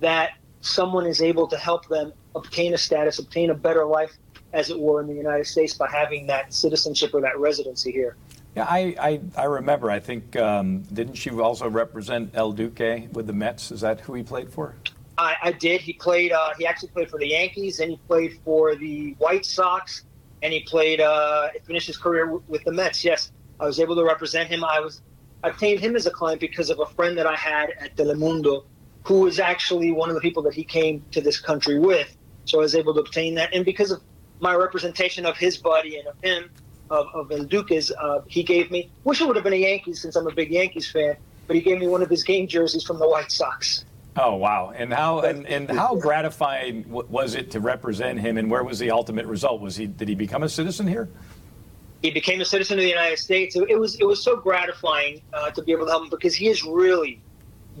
that 0.00 0.32
someone 0.60 1.06
is 1.06 1.22
able 1.22 1.46
to 1.46 1.56
help 1.56 1.88
them 1.88 2.12
obtain 2.34 2.74
a 2.74 2.78
status, 2.78 3.18
obtain 3.18 3.50
a 3.50 3.54
better 3.54 3.84
life, 3.84 4.16
as 4.52 4.70
it 4.70 4.78
were, 4.78 5.00
in 5.00 5.06
the 5.06 5.14
United 5.14 5.46
States 5.46 5.74
by 5.74 5.88
having 5.88 6.26
that 6.26 6.52
citizenship 6.52 7.14
or 7.14 7.20
that 7.20 7.38
residency 7.38 7.92
here. 7.92 8.16
Yeah, 8.56 8.66
I, 8.68 8.94
I, 9.00 9.20
I 9.36 9.44
remember. 9.44 9.90
I 9.90 10.00
think, 10.00 10.36
um, 10.36 10.82
didn't 10.92 11.24
you 11.24 11.42
also 11.42 11.70
represent 11.70 12.32
El 12.34 12.52
Duque 12.52 13.08
with 13.12 13.26
the 13.26 13.32
Mets? 13.32 13.70
Is 13.70 13.80
that 13.82 14.00
who 14.00 14.14
he 14.14 14.22
played 14.24 14.52
for? 14.52 14.74
I, 15.20 15.36
I 15.42 15.52
did. 15.52 15.82
He 15.82 15.92
played, 15.92 16.32
uh, 16.32 16.54
he 16.58 16.66
actually 16.66 16.88
played 16.88 17.10
for 17.10 17.18
the 17.18 17.28
Yankees, 17.28 17.80
and 17.80 17.90
he 17.90 17.96
played 18.08 18.40
for 18.42 18.74
the 18.74 19.14
White 19.18 19.44
Sox, 19.44 20.04
and 20.42 20.50
he 20.50 20.60
played, 20.60 21.00
uh, 21.00 21.48
finished 21.64 21.88
his 21.88 21.98
career 21.98 22.38
with 22.48 22.64
the 22.64 22.72
Mets. 22.72 23.04
Yes, 23.04 23.30
I 23.60 23.66
was 23.66 23.78
able 23.78 23.94
to 23.96 24.04
represent 24.04 24.48
him. 24.48 24.64
I 24.64 24.80
was 24.80 25.02
I 25.44 25.48
obtained 25.48 25.80
him 25.80 25.94
as 25.94 26.06
a 26.06 26.10
client 26.10 26.40
because 26.40 26.70
of 26.70 26.80
a 26.80 26.86
friend 26.86 27.18
that 27.18 27.26
I 27.26 27.36
had 27.36 27.70
at 27.80 27.96
Telemundo, 27.96 28.64
who 29.04 29.20
was 29.20 29.38
actually 29.38 29.92
one 29.92 30.08
of 30.08 30.14
the 30.14 30.20
people 30.22 30.42
that 30.44 30.54
he 30.54 30.64
came 30.64 31.04
to 31.12 31.20
this 31.20 31.38
country 31.38 31.78
with. 31.78 32.16
So 32.46 32.58
I 32.58 32.62
was 32.62 32.74
able 32.74 32.94
to 32.94 33.00
obtain 33.00 33.34
that, 33.34 33.52
and 33.54 33.62
because 33.62 33.90
of 33.90 34.00
my 34.40 34.54
representation 34.54 35.26
of 35.26 35.36
his 35.36 35.58
buddy 35.58 35.98
and 35.98 36.08
of 36.08 36.16
him, 36.22 36.50
of, 36.90 37.06
of 37.14 37.30
El 37.30 37.44
Duque's, 37.44 37.92
uh, 37.92 38.22
he 38.26 38.42
gave 38.42 38.70
me. 38.70 38.90
Wish 39.04 39.20
it 39.20 39.26
would 39.26 39.36
have 39.36 39.44
been 39.44 39.52
a 39.52 39.56
Yankees 39.56 40.00
since 40.00 40.16
I'm 40.16 40.26
a 40.26 40.34
big 40.34 40.50
Yankees 40.50 40.90
fan, 40.90 41.16
but 41.46 41.56
he 41.56 41.62
gave 41.62 41.78
me 41.78 41.88
one 41.88 42.00
of 42.00 42.08
his 42.08 42.24
game 42.24 42.48
jerseys 42.48 42.84
from 42.84 42.98
the 42.98 43.08
White 43.08 43.30
Sox. 43.30 43.84
Oh 44.22 44.34
wow! 44.34 44.72
And 44.76 44.92
how 44.92 45.20
and, 45.20 45.46
and 45.46 45.70
how 45.70 45.96
gratifying 45.96 46.84
was 46.88 47.34
it 47.34 47.52
to 47.52 47.60
represent 47.60 48.20
him? 48.20 48.36
And 48.36 48.50
where 48.50 48.62
was 48.62 48.78
the 48.78 48.90
ultimate 48.90 49.24
result? 49.24 49.62
Was 49.62 49.76
he 49.76 49.86
did 49.86 50.08
he 50.08 50.14
become 50.14 50.42
a 50.42 50.48
citizen 50.48 50.86
here? 50.86 51.08
he 52.02 52.10
became 52.10 52.40
a 52.40 52.44
citizen 52.44 52.78
of 52.78 52.82
the 52.82 52.88
United 52.88 53.18
States. 53.18 53.56
It 53.56 53.78
was 53.78 53.96
it 53.96 54.04
was 54.04 54.22
so 54.22 54.36
gratifying 54.36 55.20
uh, 55.32 55.50
to 55.50 55.62
be 55.62 55.72
able 55.72 55.86
to 55.86 55.90
help 55.90 56.04
him 56.04 56.10
because 56.10 56.34
he 56.34 56.48
is 56.48 56.64
really 56.64 57.20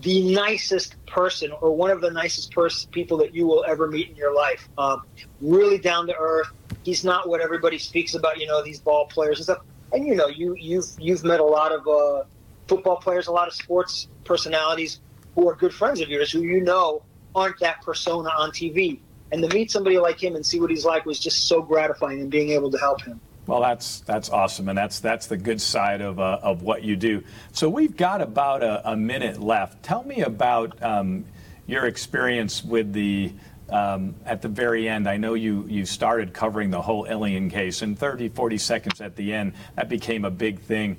the 0.02 0.32
nicest 0.32 0.94
person 1.06 1.50
or 1.60 1.74
one 1.74 1.90
of 1.90 2.00
the 2.00 2.10
nicest 2.10 2.52
pers- 2.52 2.86
people 2.86 3.18
that 3.18 3.34
you 3.34 3.46
will 3.46 3.64
ever 3.66 3.86
meet 3.88 4.10
in 4.10 4.16
your 4.16 4.34
life. 4.34 4.68
Um, 4.78 5.02
really 5.40 5.78
down 5.78 6.06
to 6.06 6.16
earth. 6.16 6.48
He's 6.82 7.04
not 7.04 7.28
what 7.28 7.40
everybody 7.40 7.78
speaks 7.78 8.14
about. 8.14 8.38
You 8.38 8.46
know 8.46 8.62
these 8.62 8.80
ball 8.80 9.06
players 9.06 9.38
and 9.38 9.44
stuff. 9.44 9.58
And 9.92 10.06
you 10.06 10.14
know 10.14 10.28
you 10.28 10.54
you've 10.58 10.86
you've 10.98 11.24
met 11.24 11.40
a 11.40 11.44
lot 11.44 11.72
of 11.72 11.86
uh, 11.86 12.24
football 12.68 12.96
players, 12.96 13.26
a 13.26 13.32
lot 13.32 13.48
of 13.48 13.54
sports 13.54 14.08
personalities 14.24 15.00
who 15.34 15.48
are 15.48 15.54
good 15.54 15.74
friends 15.74 16.00
of 16.00 16.08
yours 16.08 16.30
who 16.30 16.42
you 16.42 16.60
know 16.60 17.02
aren't 17.34 17.58
that 17.60 17.82
persona 17.82 18.30
on 18.30 18.50
TV. 18.50 18.98
And 19.32 19.42
to 19.42 19.54
meet 19.54 19.70
somebody 19.70 19.98
like 19.98 20.22
him 20.22 20.34
and 20.34 20.44
see 20.44 20.60
what 20.60 20.70
he's 20.70 20.84
like 20.84 21.06
was 21.06 21.20
just 21.20 21.46
so 21.46 21.62
gratifying 21.62 22.20
and 22.20 22.30
being 22.30 22.50
able 22.50 22.70
to 22.70 22.78
help 22.78 23.02
him. 23.02 23.20
Well, 23.46 23.60
that's 23.60 24.00
that's 24.00 24.30
awesome, 24.30 24.68
and 24.68 24.78
that's 24.78 25.00
that's 25.00 25.26
the 25.26 25.36
good 25.36 25.60
side 25.60 26.00
of 26.00 26.20
uh, 26.20 26.38
of 26.42 26.62
what 26.62 26.84
you 26.84 26.94
do. 26.94 27.24
So 27.52 27.68
we've 27.68 27.96
got 27.96 28.20
about 28.20 28.62
a, 28.62 28.92
a 28.92 28.96
minute 28.96 29.40
left. 29.40 29.82
Tell 29.82 30.04
me 30.04 30.22
about 30.22 30.80
um, 30.82 31.24
your 31.66 31.86
experience 31.86 32.64
with 32.64 32.92
the. 32.92 33.32
Um, 33.68 34.16
at 34.26 34.42
the 34.42 34.48
very 34.48 34.88
end, 34.88 35.08
I 35.08 35.16
know 35.16 35.34
you, 35.34 35.64
you 35.68 35.86
started 35.86 36.34
covering 36.34 36.70
the 36.70 36.82
whole 36.82 37.06
Elian 37.06 37.48
case, 37.48 37.82
in 37.82 37.94
30, 37.94 38.30
40 38.30 38.58
seconds 38.58 39.00
at 39.00 39.14
the 39.14 39.32
end, 39.32 39.52
that 39.76 39.88
became 39.88 40.24
a 40.24 40.30
big 40.30 40.58
thing. 40.58 40.96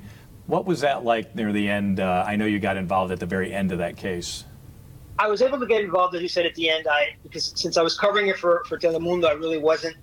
What 0.51 0.65
was 0.65 0.81
that 0.81 1.05
like 1.05 1.33
near 1.33 1.53
the 1.53 1.69
end? 1.69 2.01
Uh, 2.01 2.25
I 2.27 2.35
know 2.35 2.43
you 2.43 2.59
got 2.59 2.75
involved 2.75 3.13
at 3.13 3.21
the 3.21 3.25
very 3.25 3.53
end 3.53 3.71
of 3.71 3.77
that 3.77 3.95
case. 3.95 4.43
I 5.17 5.29
was 5.29 5.41
able 5.41 5.57
to 5.61 5.65
get 5.65 5.81
involved, 5.81 6.13
as 6.13 6.21
you 6.21 6.27
said, 6.27 6.45
at 6.45 6.55
the 6.55 6.69
end. 6.69 6.87
I 6.91 7.15
because 7.23 7.53
since 7.55 7.77
I 7.77 7.81
was 7.81 7.97
covering 7.97 8.27
it 8.27 8.37
for, 8.37 8.61
for 8.67 8.77
Telemundo, 8.77 9.29
I 9.29 9.31
really 9.31 9.59
wasn't 9.59 9.95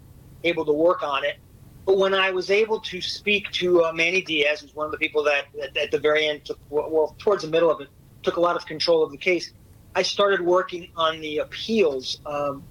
able 0.44 0.64
to 0.64 0.72
work 0.72 1.02
on 1.02 1.22
it. 1.22 1.36
But 1.84 1.98
when 1.98 2.14
I 2.14 2.30
was 2.30 2.50
able 2.50 2.80
to 2.80 2.98
speak 3.02 3.50
to 3.60 3.84
uh, 3.84 3.92
Manny 3.92 4.22
Diaz, 4.22 4.62
who's 4.62 4.74
one 4.74 4.86
of 4.86 4.92
the 4.92 4.96
people 4.96 5.22
that 5.24 5.48
at, 5.62 5.76
at 5.76 5.90
the 5.90 5.98
very 5.98 6.26
end 6.26 6.46
took, 6.46 6.58
well, 6.70 7.14
towards 7.18 7.42
the 7.42 7.50
middle 7.50 7.70
of 7.70 7.82
it, 7.82 7.88
took 8.22 8.36
a 8.36 8.40
lot 8.40 8.56
of 8.56 8.64
control 8.64 9.02
of 9.02 9.10
the 9.10 9.18
case, 9.18 9.52
I 9.96 10.00
started 10.00 10.40
working 10.40 10.88
on 10.96 11.20
the 11.20 11.38
appeals. 11.38 12.22
Um, 12.24 12.64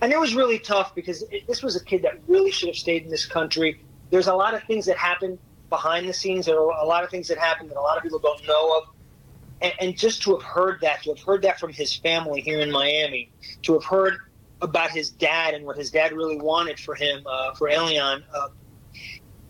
and 0.00 0.10
it 0.10 0.18
was 0.18 0.34
really 0.34 0.58
tough 0.58 0.94
because 0.94 1.20
it, 1.30 1.46
this 1.46 1.62
was 1.62 1.76
a 1.76 1.84
kid 1.84 2.00
that 2.00 2.14
really 2.28 2.50
should 2.50 2.70
have 2.70 2.78
stayed 2.78 3.02
in 3.02 3.10
this 3.10 3.26
country. 3.26 3.82
There's 4.08 4.28
a 4.28 4.34
lot 4.34 4.54
of 4.54 4.62
things 4.62 4.86
that 4.86 4.96
happen 4.96 5.38
behind 5.70 6.08
the 6.08 6.12
scenes. 6.12 6.46
There 6.46 6.58
are 6.58 6.70
a 6.82 6.86
lot 6.86 7.04
of 7.04 7.10
things 7.10 7.28
that 7.28 7.38
happen 7.38 7.68
that 7.68 7.76
a 7.76 7.80
lot 7.80 7.96
of 7.96 8.02
people 8.02 8.18
don't 8.18 8.46
know 8.46 8.78
of. 8.78 8.84
And, 9.62 9.72
and 9.80 9.98
just 9.98 10.22
to 10.22 10.32
have 10.32 10.42
heard 10.42 10.80
that, 10.82 11.02
to 11.04 11.10
have 11.10 11.20
heard 11.24 11.42
that 11.42 11.60
from 11.60 11.72
his 11.72 11.96
family 11.96 12.40
here 12.40 12.60
in 12.60 12.70
Miami, 12.70 13.30
to 13.62 13.74
have 13.74 13.84
heard 13.84 14.14
about 14.62 14.90
his 14.90 15.10
dad 15.10 15.54
and 15.54 15.64
what 15.64 15.76
his 15.76 15.90
dad 15.90 16.12
really 16.12 16.36
wanted 16.36 16.78
for 16.78 16.94
him, 16.94 17.22
uh, 17.26 17.52
for 17.56 17.68
Elian, 17.68 18.24
uh, 18.34 18.48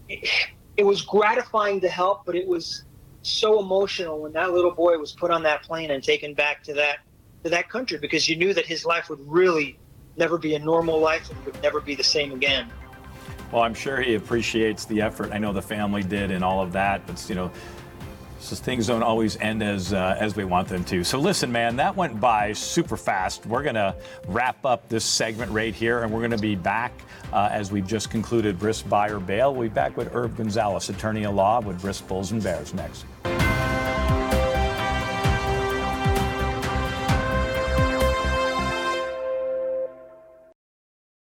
it, 0.08 0.28
it 0.76 0.84
was 0.84 1.02
gratifying 1.02 1.80
to 1.80 1.88
help, 1.88 2.20
but 2.26 2.34
it 2.36 2.46
was 2.46 2.84
so 3.22 3.60
emotional 3.60 4.20
when 4.20 4.32
that 4.32 4.52
little 4.52 4.74
boy 4.74 4.96
was 4.98 5.12
put 5.12 5.30
on 5.30 5.42
that 5.42 5.62
plane 5.62 5.90
and 5.90 6.02
taken 6.02 6.34
back 6.34 6.62
to 6.64 6.74
that 6.74 6.98
to 7.44 7.50
that 7.50 7.68
country 7.68 7.98
because 7.98 8.28
you 8.28 8.36
knew 8.36 8.54
that 8.54 8.66
his 8.66 8.84
life 8.84 9.08
would 9.10 9.20
really 9.22 9.80
never 10.16 10.38
be 10.38 10.54
a 10.54 10.58
normal 10.58 11.00
life 11.00 11.28
and 11.30 11.44
would 11.44 11.60
never 11.62 11.80
be 11.80 11.94
the 11.94 12.04
same 12.04 12.32
again. 12.32 12.72
Well, 13.52 13.62
I'm 13.62 13.74
sure 13.74 14.00
he 14.00 14.14
appreciates 14.14 14.84
the 14.84 15.02
effort. 15.02 15.32
I 15.32 15.38
know 15.38 15.52
the 15.52 15.62
family 15.62 16.02
did 16.02 16.30
and 16.30 16.44
all 16.44 16.62
of 16.62 16.72
that, 16.72 17.06
but 17.06 17.24
you 17.28 17.34
know, 17.34 17.50
things 18.40 18.86
don't 18.86 19.02
always 19.02 19.36
end 19.38 19.62
as 19.62 19.92
uh, 19.92 20.16
as 20.18 20.36
we 20.36 20.44
want 20.44 20.68
them 20.68 20.84
to. 20.84 21.04
So 21.04 21.18
listen, 21.18 21.50
man, 21.50 21.76
that 21.76 21.94
went 21.94 22.20
by 22.20 22.52
super 22.52 22.96
fast. 22.96 23.46
We're 23.46 23.62
gonna 23.62 23.94
wrap 24.28 24.64
up 24.64 24.88
this 24.88 25.04
segment 25.04 25.50
right 25.52 25.74
here, 25.74 26.02
and 26.02 26.12
we're 26.12 26.22
gonna 26.22 26.38
be 26.38 26.54
back 26.54 26.92
uh, 27.32 27.48
as 27.50 27.70
we've 27.70 27.86
just 27.86 28.10
concluded 28.10 28.58
Brisk 28.58 28.88
Buy 28.88 29.08
or 29.08 29.20
Bail. 29.20 29.52
We'll 29.54 29.68
be 29.68 29.74
back 29.74 29.96
with 29.96 30.14
Irv 30.14 30.36
Gonzalez, 30.36 30.88
attorney 30.88 31.24
at 31.24 31.34
law 31.34 31.60
with 31.60 31.80
Brisk 31.80 32.06
Bulls 32.08 32.32
and 32.32 32.42
Bears 32.42 32.72
next. 32.74 33.04